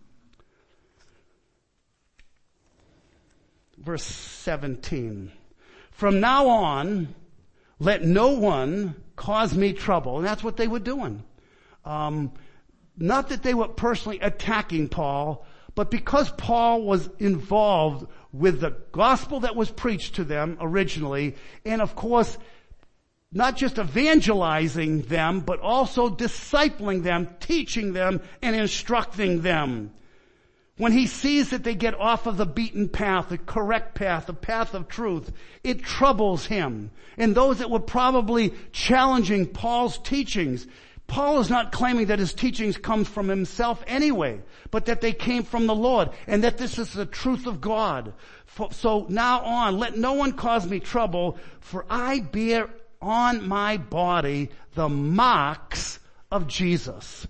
Verse 3.79 4.05
17. 4.05 5.31
From 5.91 6.21
now 6.21 6.49
on, 6.49 7.15
let 7.79 8.05
no 8.05 8.31
one 8.31 8.95
cause 9.17 9.55
me 9.55 9.73
trouble. 9.73 10.19
And 10.19 10.27
that's 10.27 10.45
what 10.45 10.57
they 10.57 10.69
were 10.69 10.79
doing. 10.79 11.23
Um, 11.85 12.33
not 12.97 13.29
that 13.29 13.43
they 13.43 13.55
were 13.55 13.69
personally 13.69 14.19
attacking 14.21 14.89
Paul, 14.89 15.47
but 15.77 15.91
because 15.91 16.31
Paul 16.33 16.83
was 16.83 17.09
involved 17.19 18.09
with 18.33 18.61
the 18.61 18.75
gospel 18.93 19.41
that 19.41 19.55
was 19.55 19.71
preached 19.71 20.17
to 20.17 20.25
them 20.25 20.57
originally, 20.61 21.37
and 21.65 21.81
of 21.81 21.95
course, 21.95 22.37
not 23.31 23.57
just 23.57 23.79
evangelizing 23.79 25.03
them, 25.03 25.41
but 25.41 25.61
also 25.61 26.09
discipling 26.09 27.03
them, 27.03 27.29
teaching 27.41 27.93
them, 27.93 28.23
and 28.41 28.57
instructing 28.57 29.43
them. 29.43 29.93
When 30.79 30.93
he 30.93 31.07
sees 31.07 31.51
that 31.51 31.63
they 31.63 31.75
get 31.75 31.95
off 31.95 32.27
of 32.27 32.39
the 32.39 32.47
beaten 32.47 32.89
path, 32.89 33.29
the 33.29 33.39
correct 33.39 33.95
path, 33.95 34.27
the 34.27 34.35
path 34.35 34.73
of 34.73 34.89
truth, 34.89 35.31
it 35.63 35.83
troubles 35.83 36.47
him. 36.47 36.91
And 37.19 37.35
those 37.35 37.59
that 37.59 37.71
were 37.71 37.81
probably 37.81 38.55
challenging 38.73 39.47
Paul's 39.47 39.99
teachings, 39.99 40.67
Paul 41.07 41.41
is 41.41 41.51
not 41.51 41.71
claiming 41.71 42.07
that 42.07 42.19
his 42.19 42.35
teachings 42.35 42.77
come 42.77 43.05
from 43.05 43.29
himself 43.29 43.83
anyway, 43.87 44.41
but 44.71 44.87
that 44.87 45.01
they 45.01 45.13
came 45.13 45.45
from 45.45 45.67
the 45.67 45.75
Lord 45.75 46.11
and 46.27 46.43
that 46.45 46.59
this 46.59 46.79
is 46.79 46.93
the 46.93 47.07
truth 47.07 47.47
of 47.47 47.61
God. 47.61 48.13
So 48.73 49.07
now 49.09 49.41
on, 49.41 49.79
let 49.79 49.97
no 49.97 50.15
one 50.15 50.33
cause 50.33 50.67
me 50.67 50.81
trouble, 50.81 51.39
for 51.61 51.87
I 51.89 52.21
bear 52.21 52.71
on 53.01 53.47
my 53.47 53.77
body 53.77 54.51
the 54.75 54.89
marks 54.89 56.01
of 56.31 56.49
Jesus. 56.49 57.27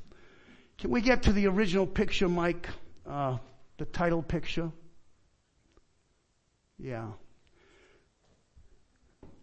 Can 0.79 0.91
we 0.91 1.01
get 1.01 1.25
to 1.25 1.33
the 1.33 1.47
original 1.47 1.87
picture, 1.87 2.29
Mike? 2.29 2.69
Uh, 3.07 3.39
the 3.79 3.85
title 3.85 4.23
picture? 4.23 4.71
Yeah. 6.79 7.09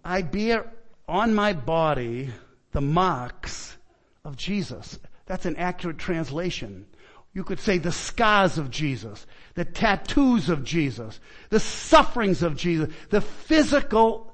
I 0.03 0.21
bear 0.21 0.71
on 1.07 1.33
my 1.33 1.53
body 1.53 2.29
the 2.71 2.81
marks 2.81 3.77
of 4.25 4.37
Jesus. 4.37 4.99
That's 5.25 5.45
an 5.45 5.55
accurate 5.57 5.97
translation. 5.97 6.85
You 7.33 7.43
could 7.43 7.59
say 7.59 7.77
the 7.77 7.91
scars 7.91 8.57
of 8.57 8.69
Jesus, 8.69 9.25
the 9.55 9.65
tattoos 9.65 10.49
of 10.49 10.63
Jesus, 10.63 11.19
the 11.49 11.59
sufferings 11.59 12.43
of 12.43 12.55
Jesus, 12.55 12.93
the 13.09 13.21
physical 13.21 14.33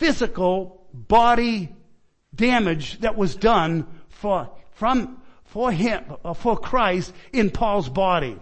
physical 0.00 0.86
body 0.94 1.68
damage 2.34 3.00
that 3.00 3.18
was 3.18 3.36
done 3.36 3.86
for, 4.08 4.50
from, 4.72 5.20
for 5.44 5.70
him, 5.70 6.02
uh, 6.24 6.32
for 6.32 6.56
Christ 6.56 7.12
in 7.34 7.50
Paul's 7.50 7.90
body. 7.90 8.38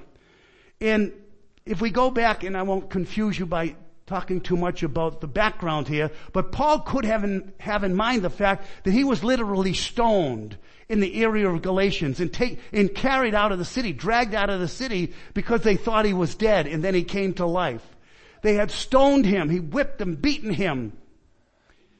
And 0.80 1.12
if 1.66 1.80
we 1.80 1.90
go 1.90 2.12
back, 2.12 2.44
and 2.44 2.56
I 2.56 2.62
won't 2.62 2.90
confuse 2.90 3.36
you 3.36 3.44
by 3.44 3.74
talking 4.08 4.40
too 4.40 4.56
much 4.56 4.82
about 4.82 5.20
the 5.20 5.28
background 5.28 5.86
here, 5.86 6.10
but 6.32 6.50
Paul 6.50 6.80
could 6.80 7.04
have 7.04 7.24
in, 7.24 7.52
have 7.60 7.84
in 7.84 7.94
mind 7.94 8.22
the 8.22 8.30
fact 8.30 8.66
that 8.84 8.90
he 8.90 9.04
was 9.04 9.22
literally 9.22 9.74
stoned 9.74 10.56
in 10.88 11.00
the 11.00 11.22
area 11.22 11.48
of 11.48 11.60
Galatians 11.60 12.18
and 12.18 12.32
take, 12.32 12.58
and 12.72 12.92
carried 12.94 13.34
out 13.34 13.52
of 13.52 13.58
the 13.58 13.64
city, 13.66 13.92
dragged 13.92 14.34
out 14.34 14.48
of 14.48 14.60
the 14.60 14.68
city 14.68 15.12
because 15.34 15.60
they 15.60 15.76
thought 15.76 16.06
he 16.06 16.14
was 16.14 16.34
dead 16.34 16.66
and 16.66 16.82
then 16.82 16.94
he 16.94 17.04
came 17.04 17.34
to 17.34 17.44
life. 17.44 17.86
They 18.40 18.54
had 18.54 18.70
stoned 18.70 19.26
him, 19.26 19.50
he 19.50 19.60
whipped 19.60 19.98
them, 19.98 20.14
beaten 20.14 20.54
him. 20.54 20.94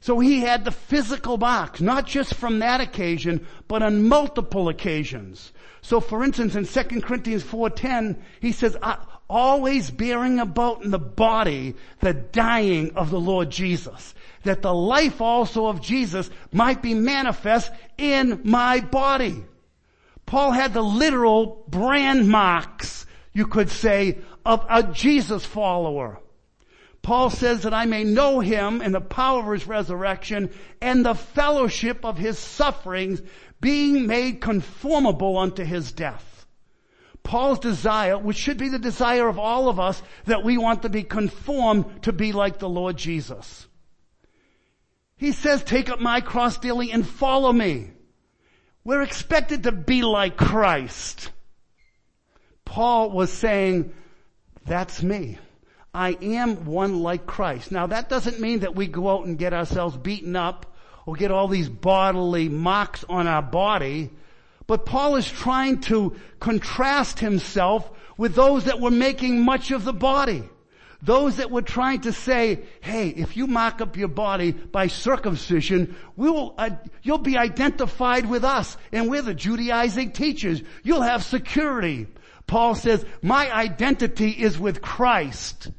So 0.01 0.19
he 0.19 0.41
had 0.41 0.65
the 0.65 0.71
physical 0.71 1.37
box, 1.37 1.81
not 1.81 2.07
just 2.07 2.35
from 2.35 2.61
that 2.61 2.81
occasion, 2.81 3.47
but 3.67 3.83
on 3.83 4.09
multiple 4.09 4.69
occasions. 4.69 5.53
So 5.83 6.01
for 6.01 6.25
instance, 6.25 6.55
in 6.55 6.65
2 6.65 7.01
Corinthians 7.03 7.45
4.10, 7.45 8.17
he 8.41 8.53
says, 8.53 8.77
always 9.29 9.91
bearing 9.91 10.39
about 10.41 10.83
in 10.83 10.91
the 10.91 10.99
body 10.99 11.75
the 12.01 12.15
dying 12.15 12.93
of 12.97 13.11
the 13.11 13.21
Lord 13.21 13.51
Jesus, 13.51 14.15
that 14.45 14.63
the 14.63 14.75
life 14.75 15.21
also 15.21 15.67
of 15.67 15.83
Jesus 15.83 16.31
might 16.53 16.83
be 16.83 16.95
manifest 16.95 17.71
in 17.99 18.41
my 18.45 18.81
body. 18.81 19.45
Paul 20.27 20.53
had 20.53 20.75
the 20.75 20.83
literal 20.83 21.65
brand 21.69 22.29
marks, 22.29 23.07
you 23.33 23.47
could 23.47 23.71
say, 23.71 24.19
of 24.45 24.65
a 24.69 24.83
Jesus 24.83 25.45
follower. 25.45 26.21
Paul 27.03 27.31
says 27.31 27.63
that 27.63 27.73
I 27.73 27.87
may 27.87 28.05
know 28.05 28.41
him 28.41 28.83
in 28.83 28.93
the 28.93 29.01
power 29.01 29.41
of 29.41 29.59
his 29.59 29.67
resurrection 29.67 30.51
and 30.81 31.05
the 31.05 31.15
fellowship 31.15 32.05
of 32.05 32.19
his 32.19 32.39
sufferings 32.39 33.23
being 33.61 34.07
made 34.07 34.41
conformable 34.41 35.39
unto 35.39 35.65
his 35.65 35.93
death. 35.93 36.38
Paul's 37.29 37.59
desire, 37.59 38.17
which 38.17 38.39
should 38.39 38.57
be 38.57 38.71
the 38.71 38.79
desire 38.79 39.29
of 39.29 39.39
all 39.39 39.69
of 39.69 39.79
us, 39.79 40.03
that 40.25 40.43
we 40.43 40.57
want 40.57 40.81
to 40.83 40.89
be 40.89 41.03
conformed 41.03 42.05
to 42.05 42.13
be 42.13 42.33
like 42.33 42.59
the 42.59 42.71
Lord 42.71 42.97
Jesus. 42.97 43.67
He 45.19 45.33
says, 45.33 45.63
take 45.63 45.91
up 45.91 46.01
my 46.01 46.23
cross 46.23 46.57
daily 46.57 46.91
and 46.91 47.07
follow 47.07 47.53
me. 47.53 47.91
We're 48.83 49.03
expected 49.03 49.65
to 49.65 49.73
be 49.73 50.01
like 50.01 50.39
Christ. 50.39 51.31
Paul 52.65 53.11
was 53.11 53.31
saying, 53.31 53.93
that's 54.65 55.03
me. 55.03 55.37
I 55.93 56.17
am 56.23 56.65
one 56.65 57.03
like 57.03 57.27
Christ. 57.27 57.71
Now 57.71 57.89
that 57.89 58.09
doesn't 58.09 58.41
mean 58.41 58.61
that 58.61 58.75
we 58.75 58.87
go 58.87 59.11
out 59.11 59.27
and 59.27 59.37
get 59.37 59.53
ourselves 59.53 59.99
beaten 59.99 60.35
up 60.35 60.75
or 61.05 61.15
get 61.15 61.31
all 61.31 61.49
these 61.49 61.69
bodily 61.69 62.49
marks 62.49 63.05
on 63.07 63.27
our 63.27 63.43
body. 63.43 64.13
But 64.69 64.85
Paul 64.85 65.17
is 65.17 65.29
trying 65.29 65.81
to 65.83 66.15
contrast 66.41 67.19
himself 67.19 67.91
with 68.19 68.35
those 68.35 68.65
that 68.65 68.81
were 68.81 68.91
making 68.91 69.43
much 69.43 69.71
of 69.71 69.85
the 69.85 69.95
body. 69.95 70.45
Those 71.01 71.37
that 71.37 71.51
were 71.51 71.63
trying 71.63 72.03
to 72.03 72.13
say, 72.13 72.61
hey, 72.81 73.09
if 73.09 73.37
you 73.37 73.47
mark 73.47 73.81
up 73.81 73.97
your 73.97 74.09
body 74.09 74.53
by 74.53 74.89
circumcision, 74.89 75.97
we 76.17 76.29
will, 76.29 76.55
uh, 76.59 76.71
you'll 77.03 77.19
be 77.19 77.39
identified 77.39 78.29
with 78.29 78.45
us 78.45 78.77
and 78.93 79.09
we're 79.09 79.23
the 79.23 79.33
Judaizing 79.33 80.11
teachers. 80.11 80.61
You'll 80.83 81.03
have 81.03 81.25
security. 81.25 82.07
Paul 82.47 82.75
says, 82.75 83.07
my 83.23 83.51
identity 83.51 84.31
is 84.31 84.59
with 84.59 84.83
Christ 84.83 85.71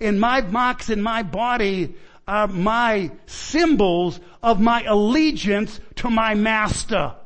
and 0.00 0.18
my 0.18 0.40
marks 0.40 0.88
in 0.88 1.02
my 1.02 1.24
body 1.24 1.94
are 2.26 2.46
my 2.46 3.10
symbols 3.26 4.18
of 4.42 4.60
my 4.60 4.82
allegiance 4.84 5.78
to 5.96 6.08
my 6.08 6.34
master. 6.34 7.16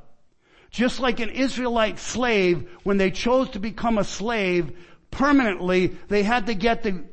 Just 0.75 0.99
like 0.99 1.21
an 1.21 1.31
Israelite 1.31 2.01
slave, 2.01 2.69
when 2.83 2.97
they 2.97 3.13
chose 3.13 3.49
to 3.51 3.61
become 3.61 3.97
a 3.97 4.03
slave 4.03 4.77
permanently, 5.13 5.97
they 6.09 6.25
had 6.25 6.47
to 6.47 6.55
get 6.55 6.83
the, 6.83 7.05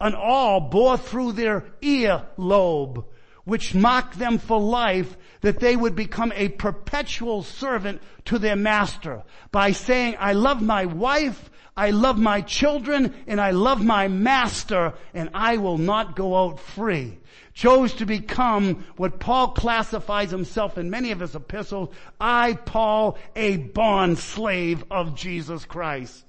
an 0.00 0.14
awl 0.14 0.60
bore 0.60 0.96
through 0.96 1.32
their 1.32 1.64
ear 1.80 2.24
lobe, 2.36 3.04
which 3.42 3.74
marked 3.74 4.20
them 4.20 4.38
for 4.38 4.60
life 4.60 5.16
that 5.40 5.58
they 5.58 5.74
would 5.74 5.96
become 5.96 6.32
a 6.36 6.50
perpetual 6.50 7.42
servant 7.42 8.00
to 8.26 8.38
their 8.38 8.54
master. 8.54 9.24
By 9.50 9.72
saying, 9.72 10.14
I 10.20 10.34
love 10.34 10.62
my 10.62 10.84
wife, 10.84 11.50
I 11.76 11.90
love 11.90 12.18
my 12.18 12.42
children 12.42 13.14
and 13.26 13.40
I 13.40 13.52
love 13.52 13.82
my 13.82 14.08
master 14.08 14.94
and 15.14 15.30
I 15.32 15.56
will 15.56 15.78
not 15.78 16.16
go 16.16 16.36
out 16.36 16.60
free. 16.60 17.18
Chose 17.54 17.94
to 17.94 18.06
become 18.06 18.84
what 18.96 19.20
Paul 19.20 19.48
classifies 19.48 20.30
himself 20.30 20.78
in 20.78 20.90
many 20.90 21.10
of 21.10 21.20
his 21.20 21.34
epistles, 21.34 21.90
I, 22.20 22.54
Paul, 22.54 23.18
a 23.36 23.58
bond 23.58 24.18
slave 24.18 24.84
of 24.90 25.14
Jesus 25.14 25.64
Christ. 25.64 26.24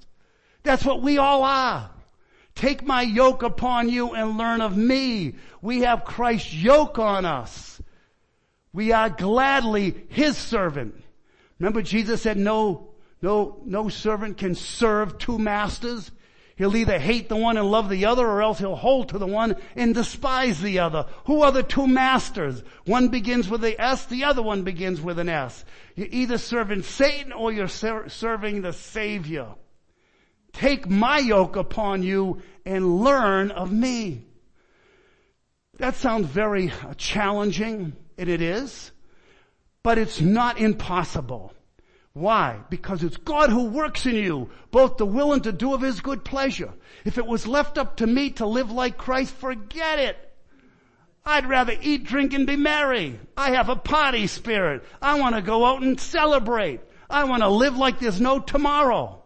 That's 0.62 0.84
what 0.84 1.02
we 1.02 1.18
all 1.18 1.42
are. 1.44 1.90
Take 2.54 2.86
my 2.86 3.02
yoke 3.02 3.42
upon 3.42 3.88
you 3.88 4.14
and 4.14 4.38
learn 4.38 4.60
of 4.60 4.76
me. 4.76 5.34
We 5.60 5.80
have 5.80 6.04
Christ's 6.04 6.54
yoke 6.54 6.98
on 6.98 7.24
us. 7.24 7.82
We 8.72 8.92
are 8.92 9.10
gladly 9.10 10.06
his 10.08 10.36
servant. 10.36 10.94
Remember 11.58 11.82
Jesus 11.82 12.22
said 12.22 12.36
no 12.36 12.93
no, 13.24 13.56
no 13.64 13.88
servant 13.88 14.36
can 14.36 14.54
serve 14.54 15.16
two 15.16 15.38
masters. 15.38 16.10
He'll 16.56 16.76
either 16.76 16.98
hate 16.98 17.30
the 17.30 17.36
one 17.36 17.56
and 17.56 17.70
love 17.70 17.88
the 17.88 18.04
other 18.04 18.26
or 18.26 18.42
else 18.42 18.58
he'll 18.58 18.76
hold 18.76 19.08
to 19.08 19.18
the 19.18 19.26
one 19.26 19.56
and 19.74 19.94
despise 19.94 20.60
the 20.60 20.80
other. 20.80 21.06
Who 21.24 21.40
are 21.40 21.50
the 21.50 21.62
two 21.62 21.86
masters? 21.86 22.62
One 22.84 23.08
begins 23.08 23.48
with 23.48 23.64
a 23.64 23.80
S, 23.80 24.04
the 24.04 24.24
other 24.24 24.42
one 24.42 24.62
begins 24.62 25.00
with 25.00 25.18
an 25.18 25.30
S. 25.30 25.64
You're 25.96 26.08
either 26.10 26.36
serving 26.36 26.82
Satan 26.82 27.32
or 27.32 27.50
you're 27.50 27.66
ser- 27.66 28.10
serving 28.10 28.60
the 28.60 28.74
Savior. 28.74 29.54
Take 30.52 30.86
my 30.86 31.18
yoke 31.18 31.56
upon 31.56 32.02
you 32.02 32.42
and 32.66 33.00
learn 33.00 33.52
of 33.52 33.72
me. 33.72 34.26
That 35.78 35.94
sounds 35.94 36.26
very 36.26 36.70
uh, 36.70 36.92
challenging, 36.98 37.96
and 38.18 38.28
it 38.28 38.42
is, 38.42 38.92
but 39.82 39.96
it's 39.96 40.20
not 40.20 40.58
impossible. 40.58 41.53
Why? 42.14 42.60
Because 42.70 43.02
it's 43.02 43.16
God 43.16 43.50
who 43.50 43.64
works 43.64 44.06
in 44.06 44.14
you, 44.14 44.48
both 44.70 44.98
the 44.98 45.06
will 45.06 45.32
and 45.32 45.42
to 45.42 45.52
do 45.52 45.74
of 45.74 45.80
His 45.80 46.00
good 46.00 46.24
pleasure. 46.24 46.72
If 47.04 47.18
it 47.18 47.26
was 47.26 47.44
left 47.44 47.76
up 47.76 47.96
to 47.96 48.06
me 48.06 48.30
to 48.32 48.46
live 48.46 48.70
like 48.70 48.96
Christ, 48.96 49.34
forget 49.34 49.98
it. 49.98 50.16
I'd 51.26 51.48
rather 51.48 51.74
eat, 51.82 52.04
drink, 52.04 52.32
and 52.32 52.46
be 52.46 52.54
merry. 52.54 53.18
I 53.36 53.50
have 53.50 53.68
a 53.68 53.74
party 53.74 54.28
spirit. 54.28 54.84
I 55.02 55.18
want 55.18 55.34
to 55.34 55.42
go 55.42 55.64
out 55.64 55.82
and 55.82 55.98
celebrate. 55.98 56.80
I 57.10 57.24
want 57.24 57.42
to 57.42 57.48
live 57.48 57.76
like 57.76 57.98
there's 57.98 58.20
no 58.20 58.38
tomorrow. 58.38 59.20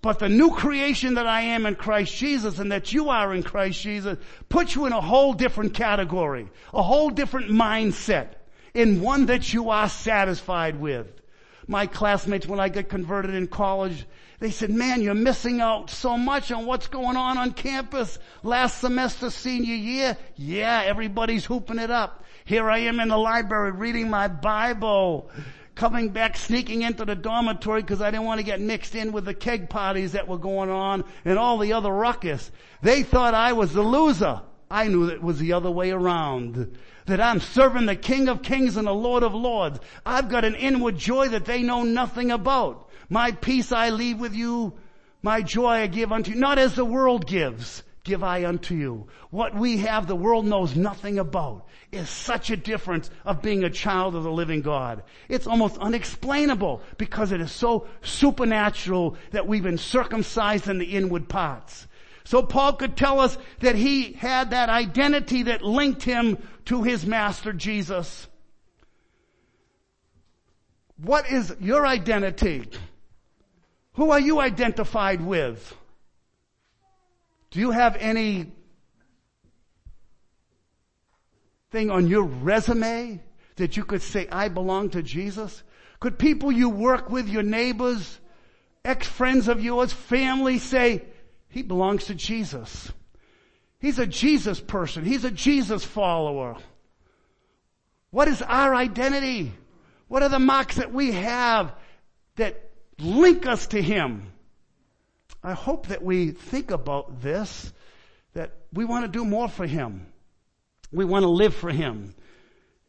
But 0.00 0.20
the 0.20 0.28
new 0.28 0.50
creation 0.52 1.14
that 1.14 1.26
I 1.26 1.40
am 1.40 1.66
in 1.66 1.74
Christ 1.74 2.14
Jesus 2.14 2.60
and 2.60 2.70
that 2.70 2.92
you 2.92 3.08
are 3.08 3.34
in 3.34 3.42
Christ 3.42 3.80
Jesus 3.80 4.16
puts 4.48 4.76
you 4.76 4.86
in 4.86 4.92
a 4.92 5.00
whole 5.00 5.32
different 5.32 5.74
category, 5.74 6.48
a 6.72 6.82
whole 6.82 7.10
different 7.10 7.50
mindset, 7.50 8.34
in 8.74 9.00
one 9.00 9.26
that 9.26 9.52
you 9.52 9.70
are 9.70 9.88
satisfied 9.88 10.78
with 10.78 11.21
my 11.66 11.86
classmates 11.86 12.46
when 12.46 12.60
I 12.60 12.68
got 12.68 12.88
converted 12.88 13.34
in 13.34 13.46
college, 13.46 14.06
they 14.40 14.50
said, 14.50 14.70
man, 14.70 15.02
you're 15.02 15.14
missing 15.14 15.60
out 15.60 15.88
so 15.88 16.16
much 16.16 16.50
on 16.50 16.66
what's 16.66 16.88
going 16.88 17.16
on 17.16 17.38
on 17.38 17.52
campus. 17.52 18.18
Last 18.42 18.78
semester, 18.80 19.30
senior 19.30 19.74
year, 19.74 20.16
yeah, 20.36 20.82
everybody's 20.84 21.44
hooping 21.44 21.78
it 21.78 21.90
up. 21.90 22.24
Here 22.44 22.68
I 22.68 22.78
am 22.78 22.98
in 22.98 23.08
the 23.08 23.16
library 23.16 23.70
reading 23.70 24.10
my 24.10 24.26
Bible, 24.26 25.30
coming 25.76 26.08
back, 26.08 26.36
sneaking 26.36 26.82
into 26.82 27.04
the 27.04 27.14
dormitory 27.14 27.82
because 27.82 28.02
I 28.02 28.10
didn't 28.10 28.26
want 28.26 28.40
to 28.40 28.44
get 28.44 28.60
mixed 28.60 28.96
in 28.96 29.12
with 29.12 29.26
the 29.26 29.34
keg 29.34 29.70
parties 29.70 30.12
that 30.12 30.26
were 30.26 30.38
going 30.38 30.70
on 30.70 31.04
and 31.24 31.38
all 31.38 31.58
the 31.58 31.72
other 31.74 31.92
ruckus. 31.92 32.50
They 32.82 33.04
thought 33.04 33.34
I 33.34 33.52
was 33.52 33.72
the 33.72 33.82
loser. 33.82 34.42
I 34.68 34.88
knew 34.88 35.08
it 35.08 35.22
was 35.22 35.38
the 35.38 35.52
other 35.52 35.70
way 35.70 35.92
around 35.92 36.76
that 37.06 37.20
I'm 37.20 37.40
serving 37.40 37.86
the 37.86 37.96
King 37.96 38.28
of 38.28 38.42
Kings 38.42 38.76
and 38.76 38.86
the 38.86 38.92
Lord 38.92 39.22
of 39.22 39.34
Lords. 39.34 39.80
I've 40.06 40.28
got 40.28 40.44
an 40.44 40.54
inward 40.54 40.96
joy 40.96 41.28
that 41.28 41.44
they 41.44 41.62
know 41.62 41.82
nothing 41.82 42.30
about. 42.30 42.90
My 43.08 43.32
peace 43.32 43.72
I 43.72 43.90
leave 43.90 44.18
with 44.18 44.34
you. 44.34 44.74
My 45.22 45.42
joy 45.42 45.68
I 45.68 45.86
give 45.86 46.12
unto 46.12 46.32
you. 46.32 46.38
Not 46.38 46.58
as 46.58 46.74
the 46.74 46.84
world 46.84 47.26
gives, 47.26 47.82
give 48.04 48.24
I 48.24 48.44
unto 48.44 48.74
you. 48.74 49.06
What 49.30 49.54
we 49.54 49.78
have 49.78 50.06
the 50.06 50.16
world 50.16 50.46
knows 50.46 50.74
nothing 50.74 51.18
about 51.18 51.66
is 51.92 52.08
such 52.08 52.50
a 52.50 52.56
difference 52.56 53.10
of 53.24 53.42
being 53.42 53.64
a 53.64 53.70
child 53.70 54.16
of 54.16 54.24
the 54.24 54.32
living 54.32 54.62
God. 54.62 55.02
It's 55.28 55.46
almost 55.46 55.76
unexplainable 55.78 56.82
because 56.96 57.32
it 57.32 57.40
is 57.40 57.52
so 57.52 57.86
supernatural 58.00 59.16
that 59.30 59.46
we've 59.46 59.62
been 59.62 59.78
circumcised 59.78 60.68
in 60.68 60.78
the 60.78 60.96
inward 60.96 61.28
parts. 61.28 61.86
So 62.24 62.42
Paul 62.42 62.74
could 62.74 62.96
tell 62.96 63.20
us 63.20 63.36
that 63.60 63.74
he 63.74 64.12
had 64.12 64.50
that 64.50 64.68
identity 64.68 65.44
that 65.44 65.62
linked 65.62 66.02
him 66.02 66.38
to 66.66 66.82
his 66.82 67.04
master 67.04 67.52
Jesus. 67.52 68.26
What 70.96 71.30
is 71.30 71.54
your 71.60 71.86
identity? 71.86 72.68
Who 73.94 74.12
are 74.12 74.20
you 74.20 74.40
identified 74.40 75.20
with? 75.20 75.76
Do 77.50 77.60
you 77.60 77.72
have 77.72 77.96
any 77.96 78.52
thing 81.70 81.90
on 81.90 82.06
your 82.06 82.22
resume 82.22 83.20
that 83.56 83.76
you 83.76 83.84
could 83.84 84.02
say, 84.02 84.28
I 84.30 84.48
belong 84.48 84.90
to 84.90 85.02
Jesus? 85.02 85.62
Could 86.00 86.18
people 86.18 86.52
you 86.52 86.70
work 86.70 87.10
with, 87.10 87.28
your 87.28 87.42
neighbors, 87.42 88.18
ex-friends 88.84 89.48
of 89.48 89.62
yours, 89.62 89.92
family 89.92 90.58
say, 90.58 91.04
he 91.52 91.62
belongs 91.62 92.06
to 92.06 92.14
Jesus. 92.14 92.90
He's 93.78 93.98
a 93.98 94.06
Jesus 94.06 94.58
person. 94.58 95.04
He's 95.04 95.24
a 95.24 95.30
Jesus 95.30 95.84
follower. 95.84 96.56
What 98.10 98.26
is 98.28 98.40
our 98.40 98.74
identity? 98.74 99.52
What 100.08 100.22
are 100.22 100.30
the 100.30 100.38
marks 100.38 100.76
that 100.76 100.94
we 100.94 101.12
have 101.12 101.74
that 102.36 102.70
link 102.98 103.46
us 103.46 103.66
to 103.68 103.82
Him? 103.82 104.32
I 105.44 105.52
hope 105.52 105.88
that 105.88 106.02
we 106.02 106.30
think 106.30 106.70
about 106.70 107.20
this, 107.20 107.70
that 108.32 108.52
we 108.72 108.86
want 108.86 109.04
to 109.04 109.10
do 109.10 109.24
more 109.24 109.48
for 109.48 109.66
Him. 109.66 110.06
We 110.90 111.04
want 111.04 111.24
to 111.24 111.28
live 111.28 111.54
for 111.54 111.70
Him. 111.70 112.14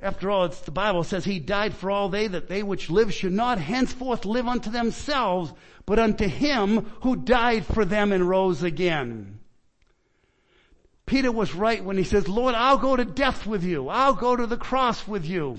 After 0.03 0.29
all, 0.29 0.43
it's 0.43 0.59
the 0.59 0.71
Bible 0.71 1.03
says 1.03 1.23
He 1.23 1.39
died 1.39 1.73
for 1.73 1.89
all 1.89 2.09
they 2.09 2.27
that 2.27 2.49
they 2.49 2.61
which 2.61 2.89
live 2.89 3.13
should 3.13 3.31
not 3.31 3.57
henceforth 3.57 4.25
live 4.25 4.47
unto 4.47 4.69
themselves, 4.69 5.53
but 5.85 5.97
unto 5.97 6.27
Him 6.27 6.91
who 7.01 7.15
died 7.15 7.65
for 7.65 7.85
them 7.85 8.11
and 8.11 8.27
rose 8.27 8.63
again. 8.63 9.39
Peter 11.05 11.31
was 11.31 11.55
right 11.55 11.83
when 11.83 11.97
he 11.97 12.03
says, 12.03 12.27
Lord, 12.27 12.55
I'll 12.55 12.77
go 12.77 12.95
to 12.95 13.05
death 13.05 13.45
with 13.45 13.63
you. 13.63 13.89
I'll 13.89 14.13
go 14.13 14.35
to 14.35 14.47
the 14.47 14.57
cross 14.57 15.05
with 15.07 15.25
you. 15.25 15.57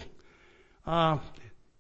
Uh, 0.87 1.19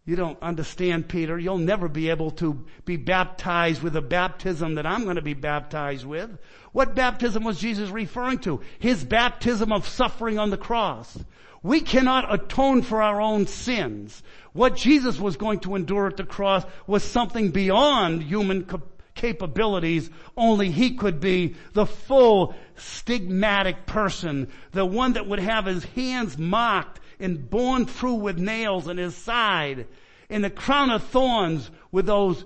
you 0.05 0.17
don't 0.17 0.41
understand, 0.43 1.09
Peter. 1.09 1.39
You'll 1.39 1.57
never 1.59 1.89
be 1.89 2.11
able 2.11 2.31
to 2.33 2.67
be 2.85 2.97
baptized 2.97 3.83
with 3.83 3.97
a 3.97 4.03
baptism 4.03 4.75
that 4.75 4.87
I'm 4.87 5.05
going 5.05 5.17
to 5.17 5.23
be 5.23 5.35
baptized 5.35 6.05
with. 6.05 6.31
What 6.73 6.95
baptism 6.95 7.43
was 7.43 7.59
Jesus 7.59 7.89
referring 7.89 8.41
to? 8.41 8.61
His 8.79 9.03
baptism 9.03 9.73
of 9.73 9.89
suffering 9.89 10.39
on 10.39 10.51
the 10.51 10.59
cross. 10.59 11.19
We 11.65 11.81
cannot 11.81 12.33
atone 12.33 12.83
for 12.83 13.01
our 13.01 13.23
own 13.23 13.47
sins. 13.47 14.23
What 14.53 14.77
Jesus 14.77 15.19
was 15.19 15.39
going 15.39 15.61
to 15.61 15.75
endure 15.75 16.07
at 16.07 16.19
the 16.19 16.25
cross 16.25 16.63
was 16.87 17.03
something 17.03 17.53
beyond 17.53 18.23
human 18.23 18.69
capabilities. 19.15 20.11
Only 20.37 20.71
he 20.71 20.95
could 20.97 21.21
be 21.21 21.57
the 21.73 21.87
full 21.87 22.55
stigmatic 22.77 23.87
person, 23.87 24.49
the 24.73 24.85
one 24.85 25.15
that 25.15 25.27
would 25.27 25.39
have 25.39 25.65
his 25.65 25.85
hands 25.85 26.37
mocked 26.37 27.01
and 27.19 27.49
borne 27.49 27.87
through 27.87 28.17
with 28.17 28.37
nails 28.39 28.87
in 28.87 28.99
his 28.99 29.17
side, 29.17 29.87
and 30.29 30.45
the 30.45 30.51
crown 30.51 30.91
of 30.91 31.03
thorns 31.05 31.71
with 31.91 32.05
those 32.05 32.45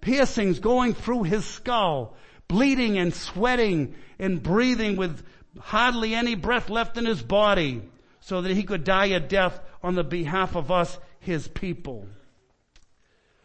piercings 0.00 0.60
going 0.60 0.94
through 0.94 1.24
his 1.24 1.44
skull, 1.44 2.14
bleeding 2.46 2.98
and 2.98 3.12
sweating 3.12 3.96
and 4.20 4.44
breathing 4.44 4.94
with 4.94 5.24
hardly 5.58 6.14
any 6.14 6.36
breath 6.36 6.70
left 6.70 6.96
in 6.96 7.04
his 7.04 7.20
body, 7.20 7.82
so 8.20 8.42
that 8.42 8.52
he 8.52 8.62
could 8.62 8.84
die 8.84 9.06
a 9.06 9.20
death 9.20 9.58
on 9.82 9.94
the 9.94 10.04
behalf 10.04 10.56
of 10.56 10.70
us, 10.70 10.98
his 11.18 11.48
people. 11.48 12.06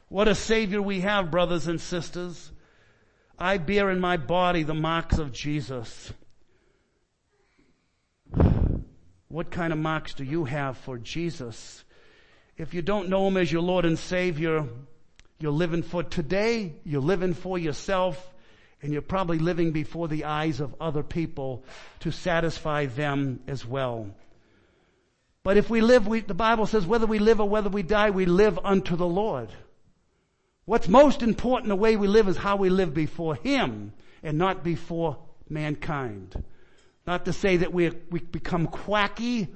What 0.10 0.28
a 0.28 0.36
savior 0.36 0.82
we 0.82 1.02
have, 1.02 1.32
brothers 1.32 1.68
and 1.68 1.80
sisters. 1.82 2.52
I 3.38 3.58
bear 3.58 3.90
in 3.90 4.00
my 4.00 4.18
body 4.18 4.64
the 4.64 4.74
marks 4.74 5.18
of 5.18 5.32
Jesus. 5.32 6.14
What 9.28 9.52
kind 9.52 9.74
of 9.74 9.80
marks 9.80 10.14
do 10.14 10.24
you 10.24 10.46
have 10.46 10.78
for 10.78 10.98
Jesus? 10.98 11.84
If 12.58 12.74
you 12.74 12.82
don't 12.82 13.10
know 13.10 13.28
Him 13.28 13.36
as 13.36 13.52
your 13.52 13.64
Lord 13.64 13.84
and 13.84 14.00
Savior, 14.00 14.66
you're 15.40 15.52
living 15.52 15.84
for 15.84 16.04
today, 16.04 16.74
you're 16.86 17.02
living 17.02 17.34
for 17.34 17.58
yourself, 17.58 18.34
and 18.82 18.94
you're 18.94 19.02
probably 19.02 19.40
living 19.40 19.72
before 19.72 20.08
the 20.08 20.24
eyes 20.24 20.62
of 20.62 20.76
other 20.80 21.04
people 21.04 21.66
to 22.02 22.12
satisfy 22.12 22.86
them 22.86 23.42
as 23.48 23.66
well. 23.66 24.12
But 25.46 25.58
if 25.58 25.70
we 25.70 25.80
live, 25.80 26.08
we, 26.08 26.22
the 26.22 26.34
Bible 26.34 26.66
says 26.66 26.88
whether 26.88 27.06
we 27.06 27.20
live 27.20 27.40
or 27.40 27.48
whether 27.48 27.70
we 27.70 27.84
die, 27.84 28.10
we 28.10 28.26
live 28.26 28.58
unto 28.64 28.96
the 28.96 29.06
Lord. 29.06 29.50
What's 30.66 30.88
most 30.88 31.22
important 31.22 31.70
the 31.70 31.76
way 31.76 31.98
we 31.98 32.08
live 32.08 32.28
is 32.28 32.36
how 32.36 32.56
we 32.56 32.72
live 32.72 32.96
before 32.96 33.36
Him 33.36 33.94
and 34.24 34.40
not 34.40 34.64
before 34.64 35.20
mankind. 35.48 36.44
Not 37.06 37.26
to 37.26 37.32
say 37.32 37.58
that 37.58 37.72
we, 37.72 37.92
we 38.10 38.22
become 38.22 38.66
quacky, 38.66 39.48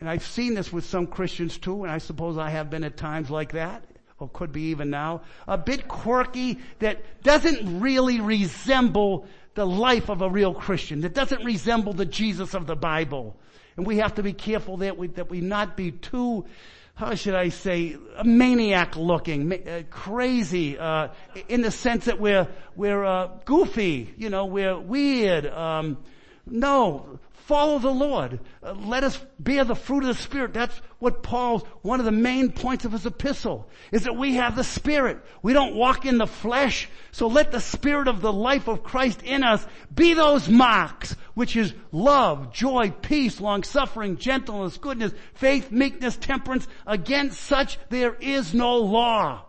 and 0.00 0.10
I've 0.10 0.26
seen 0.26 0.54
this 0.54 0.72
with 0.72 0.84
some 0.84 1.06
Christians 1.06 1.58
too, 1.58 1.84
and 1.84 1.92
I 1.92 1.98
suppose 1.98 2.36
I 2.36 2.50
have 2.50 2.68
been 2.68 2.82
at 2.82 2.96
times 2.96 3.30
like 3.30 3.52
that, 3.52 3.84
or 4.18 4.28
could 4.28 4.50
be 4.50 4.70
even 4.70 4.90
now, 4.90 5.22
a 5.46 5.56
bit 5.56 5.86
quirky 5.86 6.58
that 6.80 7.22
doesn't 7.22 7.78
really 7.78 8.18
resemble 8.18 9.28
the 9.54 9.64
life 9.64 10.10
of 10.10 10.22
a 10.22 10.28
real 10.28 10.54
Christian, 10.54 11.02
that 11.02 11.14
doesn't 11.14 11.44
resemble 11.44 11.92
the 11.92 12.04
Jesus 12.04 12.52
of 12.52 12.66
the 12.66 12.74
Bible. 12.74 13.36
And 13.76 13.86
we 13.86 13.98
have 13.98 14.14
to 14.14 14.22
be 14.22 14.32
careful 14.32 14.78
that 14.78 14.96
we, 14.96 15.08
that 15.08 15.28
we 15.30 15.40
not 15.40 15.76
be 15.76 15.90
too, 15.90 16.46
how 16.94 17.14
should 17.14 17.34
I 17.34 17.50
say, 17.50 17.96
maniac 18.24 18.96
looking, 18.96 19.52
uh, 19.52 19.82
crazy, 19.90 20.78
uh, 20.78 21.08
in 21.48 21.60
the 21.60 21.70
sense 21.70 22.06
that 22.06 22.18
we're, 22.18 22.48
we're, 22.74 23.04
uh, 23.04 23.28
goofy, 23.44 24.14
you 24.16 24.30
know, 24.30 24.46
we're 24.46 24.78
weird, 24.78 25.46
um, 25.46 25.98
no, 26.46 27.18
follow 27.46 27.78
the 27.78 27.90
Lord. 27.90 28.40
Uh, 28.60 28.72
let 28.72 29.04
us 29.04 29.24
bear 29.38 29.62
the 29.62 29.76
fruit 29.76 30.02
of 30.02 30.08
the 30.08 30.22
Spirit. 30.22 30.52
That's 30.52 30.76
what 30.98 31.22
Paul's, 31.22 31.62
one 31.82 32.00
of 32.00 32.04
the 32.04 32.10
main 32.10 32.50
points 32.50 32.84
of 32.84 32.90
his 32.90 33.06
epistle, 33.06 33.70
is 33.92 34.02
that 34.02 34.16
we 34.16 34.34
have 34.34 34.56
the 34.56 34.64
Spirit. 34.64 35.24
We 35.42 35.52
don't 35.52 35.76
walk 35.76 36.04
in 36.04 36.18
the 36.18 36.26
flesh. 36.26 36.88
So 37.12 37.28
let 37.28 37.52
the 37.52 37.60
Spirit 37.60 38.08
of 38.08 38.20
the 38.20 38.32
life 38.32 38.66
of 38.66 38.82
Christ 38.82 39.22
in 39.22 39.44
us 39.44 39.64
be 39.94 40.14
those 40.14 40.48
marks, 40.48 41.14
which 41.34 41.54
is 41.54 41.72
love, 41.92 42.52
joy, 42.52 42.90
peace, 42.90 43.40
long 43.40 43.62
suffering, 43.62 44.16
gentleness, 44.16 44.76
goodness, 44.76 45.12
faith, 45.34 45.70
meekness, 45.70 46.16
temperance. 46.16 46.66
Against 46.84 47.40
such 47.40 47.78
there 47.90 48.16
is 48.20 48.54
no 48.54 48.78
law. 48.78 49.44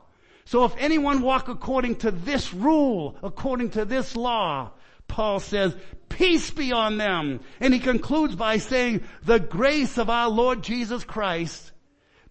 So 0.46 0.66
if 0.66 0.76
anyone 0.78 1.22
walk 1.22 1.48
according 1.48 1.96
to 1.98 2.12
this 2.12 2.54
rule, 2.54 3.18
according 3.24 3.72
to 3.72 3.86
this 3.86 4.16
law, 4.16 4.72
Paul 5.08 5.40
says, 5.40 5.76
peace 6.10 6.52
be 6.52 6.72
on 6.72 6.98
them. 6.98 7.40
And 7.60 7.74
he 7.74 7.80
concludes 7.80 8.36
by 8.36 8.58
saying, 8.58 9.04
the 9.24 9.40
grace 9.40 9.98
of 9.98 10.10
our 10.10 10.30
Lord 10.30 10.64
Jesus 10.64 11.04
Christ 11.04 11.72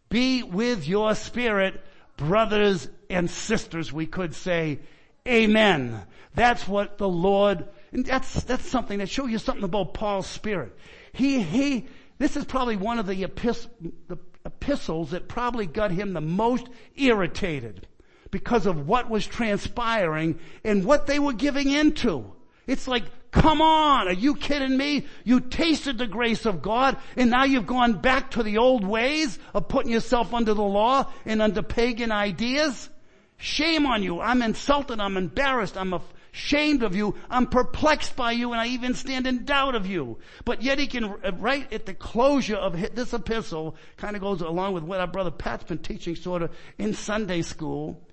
be 0.09 0.43
with 0.43 0.87
your 0.87 1.15
spirit, 1.15 1.81
brothers 2.17 2.89
and 3.11 3.31
sisters, 3.31 3.93
we 3.93 4.07
could 4.07 4.35
say, 4.35 4.81
amen. 5.27 6.03
That's 6.35 6.69
what 6.69 6.99
the 6.99 7.09
Lord, 7.09 7.69
and 7.93 8.05
that's, 8.05 8.45
that's 8.45 8.67
something 8.67 8.99
that 8.99 9.09
shows 9.09 9.31
you 9.31 9.39
something 9.39 9.65
about 9.65 9.95
Paul's 9.95 10.27
spirit. 10.27 10.77
He, 11.13 11.43
he, 11.43 11.87
this 12.19 12.37
is 12.37 12.45
probably 12.45 12.77
one 12.77 12.99
of 12.99 13.07
the, 13.07 13.15
the 13.15 14.19
epistles 14.45 15.11
that 15.11 15.29
probably 15.29 15.67
got 15.67 15.91
him 15.91 16.13
the 16.13 16.21
most 16.21 16.67
irritated 16.95 17.87
because 18.31 18.67
of 18.67 18.87
what 18.87 19.09
was 19.09 19.27
transpiring 19.27 20.39
and 20.63 20.85
what 20.85 21.07
they 21.07 21.19
were 21.19 21.33
giving 21.33 21.71
into. 21.71 22.33
It's 22.67 22.89
like, 22.89 23.05
come 23.31 23.61
on, 23.61 24.09
are 24.09 24.13
you 24.13 24.35
kidding 24.35 24.77
me? 24.77 25.07
You 25.25 25.41
tasted 25.41 25.99
the 25.99 26.07
grace 26.07 26.47
of 26.47 26.63
God 26.63 26.97
and 27.17 27.31
now 27.31 27.45
you've 27.45 27.67
gone 27.67 27.95
back 27.95 28.33
to 28.33 28.43
the 28.43 28.59
old 28.59 28.85
ways 28.85 29.39
of 29.55 29.69
putting 29.69 29.93
yourself 29.93 30.35
under 30.35 30.53
the 30.53 30.63
law 30.63 31.11
and 31.25 31.41
under 31.41 31.63
pagan 31.63 32.11
ideas? 32.11 32.89
Shame 33.37 33.87
on 33.87 34.03
you. 34.03 34.21
I'm 34.21 34.43
insulted. 34.43 34.99
I'm 34.99 35.17
embarrassed. 35.17 35.77
I'm 35.77 35.95
ashamed 36.33 36.83
of 36.83 36.97
you. 36.97 37.15
I'm 37.31 37.47
perplexed 37.47 38.17
by 38.17 38.33
you 38.33 38.53
and 38.53 38.61
I 38.61 38.69
even 38.69 38.95
stand 38.95 39.27
in 39.27 39.45
doubt 39.45 39.75
of 39.75 39.87
you. 39.87 40.19
But 40.45 40.63
yet 40.63 40.79
he 40.79 40.89
can, 40.89 41.05
uh, 41.05 41.33
right 41.39 41.73
at 41.73 41.87
the 41.87 41.95
closure 41.95 42.57
of 42.57 42.95
this 42.95 43.15
epistle, 43.15 43.77
kind 43.97 44.17
of 44.17 44.23
goes 44.23 44.41
along 44.41 44.75
with 44.75 44.83
what 44.83 44.99
our 44.99 45.07
brother 45.07 45.31
Pat's 45.31 45.65
been 45.65 45.79
teaching 45.79 46.17
sort 46.17 46.43
of 46.43 46.51
in 46.79 46.95
Sunday 46.95 47.43
school 47.43 48.06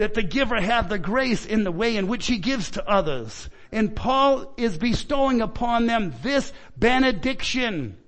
that 0.00 0.14
the 0.14 0.22
giver 0.22 0.58
have 0.58 0.88
the 0.88 0.98
grace 0.98 1.44
in 1.44 1.62
the 1.62 1.70
way 1.70 1.98
in 1.98 2.06
which 2.06 2.26
he 2.26 2.38
gives 2.38 2.70
to 2.70 2.88
others. 2.88 3.50
And 3.70 3.94
Paul 3.94 4.54
is 4.56 4.78
bestowing 4.78 5.42
upon 5.42 5.84
them 5.84 6.14
this 6.22 6.54
benediction. 6.74 7.98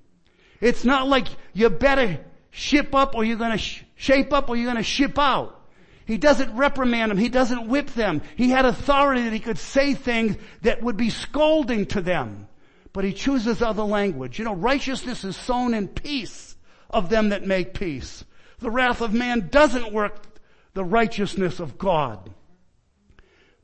It's 0.59 0.87
not 0.87 1.07
like 1.07 1.27
you 1.53 1.69
better 1.69 2.19
ship 2.51 2.95
up 2.95 3.15
or 3.15 3.25
you're 3.25 3.37
gonna 3.37 3.59
sh- 3.59 3.83
shape 3.95 4.33
up 4.33 4.49
or 4.49 4.57
you're 4.57 4.73
gonna 4.73 4.83
ship 4.83 5.19
out. 5.19 5.61
He 6.07 6.17
doesn't 6.17 6.57
reprimand 6.57 7.11
them. 7.11 7.19
He 7.19 7.29
doesn't 7.29 7.69
whip 7.69 7.91
them. 7.91 8.23
He 8.37 8.49
had 8.49 8.65
authority 8.65 9.25
that 9.25 9.35
he 9.35 9.39
could 9.39 9.59
say 9.59 9.93
things 9.93 10.39
that 10.63 10.83
would 10.83 10.97
be 10.97 11.11
scolding 11.11 11.85
to 11.89 12.01
them. 12.01 12.49
But 12.95 13.05
he 13.05 13.13
chooses 13.13 13.61
other 13.61 13.83
language. 13.83 14.39
You 14.39 14.47
know, 14.47 14.55
righteousness 14.55 15.25
is 15.25 15.37
sown 15.37 15.75
in 15.75 15.89
peace 15.89 16.57
of 16.89 17.11
them 17.11 17.29
that 17.29 17.47
make 17.47 17.75
peace. 17.75 18.25
The 18.61 18.71
wrath 18.71 19.03
of 19.03 19.13
man 19.13 19.49
doesn't 19.51 19.93
work 19.93 20.32
the 20.75 20.85
righteousness 20.85 21.61
of 21.61 21.79
God. 21.79 22.33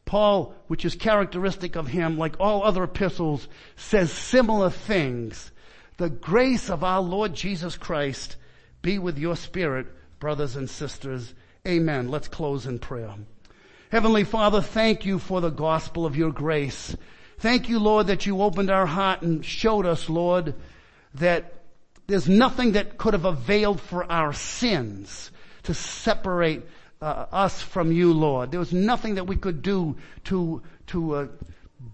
Paul, 0.04 0.54
which 0.68 0.84
is 0.84 0.94
characteristic 0.94 1.76
of 1.76 1.88
him, 1.88 2.16
like 2.16 2.36
all 2.40 2.62
other 2.62 2.84
epistles, 2.84 3.46
says 3.76 4.10
similar 4.10 4.70
things. 4.70 5.52
The 5.98 6.08
grace 6.08 6.70
of 6.70 6.82
our 6.82 7.00
Lord 7.00 7.34
Jesus 7.34 7.76
Christ 7.76 8.36
be 8.80 8.98
with 8.98 9.18
your 9.18 9.36
spirit, 9.36 9.86
brothers 10.18 10.56
and 10.56 10.70
sisters. 10.70 11.34
Amen. 11.66 12.08
Let's 12.08 12.28
close 12.28 12.66
in 12.66 12.78
prayer. 12.78 13.14
Heavenly 13.90 14.24
Father, 14.24 14.62
thank 14.62 15.04
you 15.04 15.18
for 15.18 15.40
the 15.40 15.50
gospel 15.50 16.06
of 16.06 16.16
your 16.16 16.32
grace. 16.32 16.96
Thank 17.38 17.68
you, 17.68 17.78
Lord, 17.78 18.06
that 18.08 18.26
you 18.26 18.42
opened 18.42 18.70
our 18.70 18.86
heart 18.86 19.22
and 19.22 19.44
showed 19.44 19.86
us, 19.86 20.08
Lord, 20.08 20.54
that 21.14 21.52
there's 22.06 22.28
nothing 22.28 22.72
that 22.72 22.96
could 22.96 23.12
have 23.12 23.24
availed 23.24 23.80
for 23.80 24.10
our 24.10 24.32
sins 24.32 25.30
to 25.64 25.74
separate 25.74 26.62
uh, 27.00 27.26
us 27.32 27.60
from 27.60 27.92
you, 27.92 28.12
Lord. 28.12 28.50
There 28.50 28.60
was 28.60 28.72
nothing 28.72 29.16
that 29.16 29.26
we 29.26 29.36
could 29.36 29.62
do 29.62 29.96
to, 30.24 30.62
to 30.88 31.14
uh, 31.14 31.26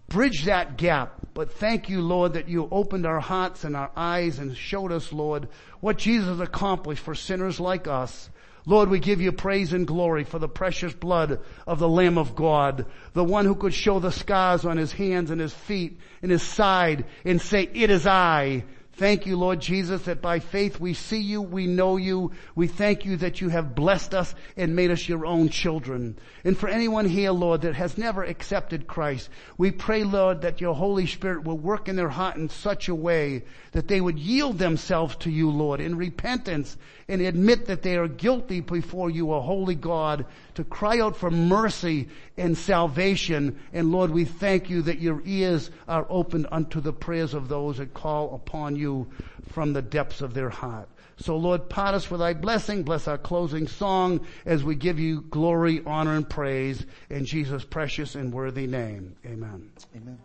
bridge 0.08 0.44
that 0.44 0.76
gap. 0.76 1.14
But 1.34 1.52
thank 1.52 1.88
you, 1.88 2.00
Lord, 2.00 2.34
that 2.34 2.48
you 2.48 2.68
opened 2.70 3.06
our 3.06 3.20
hearts 3.20 3.64
and 3.64 3.76
our 3.76 3.90
eyes 3.96 4.38
and 4.38 4.56
showed 4.56 4.92
us, 4.92 5.12
Lord, 5.12 5.48
what 5.80 5.98
Jesus 5.98 6.40
accomplished 6.40 7.02
for 7.02 7.14
sinners 7.14 7.60
like 7.60 7.86
us. 7.88 8.30
Lord, 8.66 8.88
we 8.88 8.98
give 8.98 9.20
you 9.20 9.30
praise 9.30 9.74
and 9.74 9.86
glory 9.86 10.24
for 10.24 10.38
the 10.38 10.48
precious 10.48 10.94
blood 10.94 11.40
of 11.66 11.78
the 11.78 11.88
Lamb 11.88 12.16
of 12.16 12.34
God, 12.34 12.86
the 13.12 13.24
one 13.24 13.44
who 13.44 13.54
could 13.54 13.74
show 13.74 13.98
the 13.98 14.10
scars 14.12 14.64
on 14.64 14.78
his 14.78 14.90
hands 14.90 15.30
and 15.30 15.38
his 15.38 15.52
feet 15.52 15.98
and 16.22 16.30
his 16.30 16.42
side 16.42 17.04
and 17.26 17.42
say, 17.42 17.68
it 17.74 17.90
is 17.90 18.06
I. 18.06 18.64
Thank 18.96 19.26
you, 19.26 19.37
Lord 19.37 19.61
Jesus, 19.61 20.02
that 20.02 20.22
by 20.22 20.38
faith 20.38 20.78
we 20.78 20.94
see 20.94 21.18
you, 21.18 21.42
we 21.42 21.66
know 21.66 21.96
you. 21.96 22.30
We 22.54 22.68
thank 22.68 23.04
you 23.04 23.16
that 23.16 23.40
you 23.40 23.48
have 23.48 23.74
blessed 23.74 24.14
us 24.14 24.33
and 24.57 24.76
made 24.76 24.92
us 24.92 25.09
your 25.09 25.26
own 25.26 25.48
children. 25.48 26.16
And 26.44 26.57
for 26.57 26.68
anyone 26.68 27.07
here, 27.07 27.33
Lord, 27.33 27.62
that 27.62 27.74
has 27.74 27.98
never 27.98 28.22
accepted 28.22 28.87
Christ, 28.87 29.30
we 29.59 29.72
pray, 29.72 30.04
Lord, 30.04 30.42
that 30.42 30.61
your 30.61 30.76
Holy 30.76 31.07
Spirit 31.07 31.42
will 31.42 31.59
work 31.59 31.88
in 31.88 31.96
their 31.96 32.09
heart 32.09 32.37
in 32.37 32.48
such 32.48 32.88
a 32.88 32.94
way 32.94 33.42
that 33.72 33.88
they 33.88 34.00
would 34.00 34.18
yield 34.18 34.59
themselves 34.59 35.16
to 35.16 35.30
you, 35.30 35.50
Lord, 35.50 35.80
in 35.80 35.96
repentance 35.96 36.76
and 37.09 37.20
admit 37.20 37.66
that 37.66 37.83
they 37.83 37.96
are 37.96 38.09
guilty 38.09 38.61
before 38.61 39.11
you, 39.11 39.33
a 39.33 39.40
holy 39.40 39.74
God, 39.74 40.24
to 40.54 40.64
cry 40.64 41.00
out 41.00 41.16
for 41.16 41.30
mercy 41.30 42.09
and 42.37 42.57
salvation. 42.57 43.59
And 43.72 43.90
Lord, 43.90 44.11
we 44.11 44.24
thank 44.24 44.70
you 44.70 44.83
that 44.83 45.00
your 45.00 45.20
ears 45.24 45.70
are 45.88 46.07
opened 46.09 46.46
unto 46.52 46.80
the 46.80 46.92
prayers 46.92 47.35
of 47.35 47.48
those 47.48 47.78
that 47.78 47.92
call 47.92 48.35
upon 48.35 48.76
you 48.84 49.10
from 49.48 49.72
the 49.72 49.82
depths 49.82 50.20
of 50.20 50.34
their 50.34 50.50
heart. 50.50 50.88
So 51.16 51.36
Lord, 51.36 51.68
part 51.68 51.94
us 51.94 52.10
with 52.10 52.20
thy 52.20 52.34
blessing. 52.34 52.82
Bless 52.82 53.08
our 53.08 53.18
closing 53.18 53.68
song 53.68 54.26
as 54.44 54.64
we 54.64 54.74
give 54.74 54.98
you 54.98 55.22
glory, 55.22 55.82
honor, 55.86 56.16
and 56.16 56.28
praise 56.28 56.84
in 57.08 57.24
Jesus' 57.24 57.64
precious 57.64 58.14
and 58.14 58.32
worthy 58.32 58.66
name. 58.66 59.16
Amen. 59.24 59.70
Amen. 59.96 60.18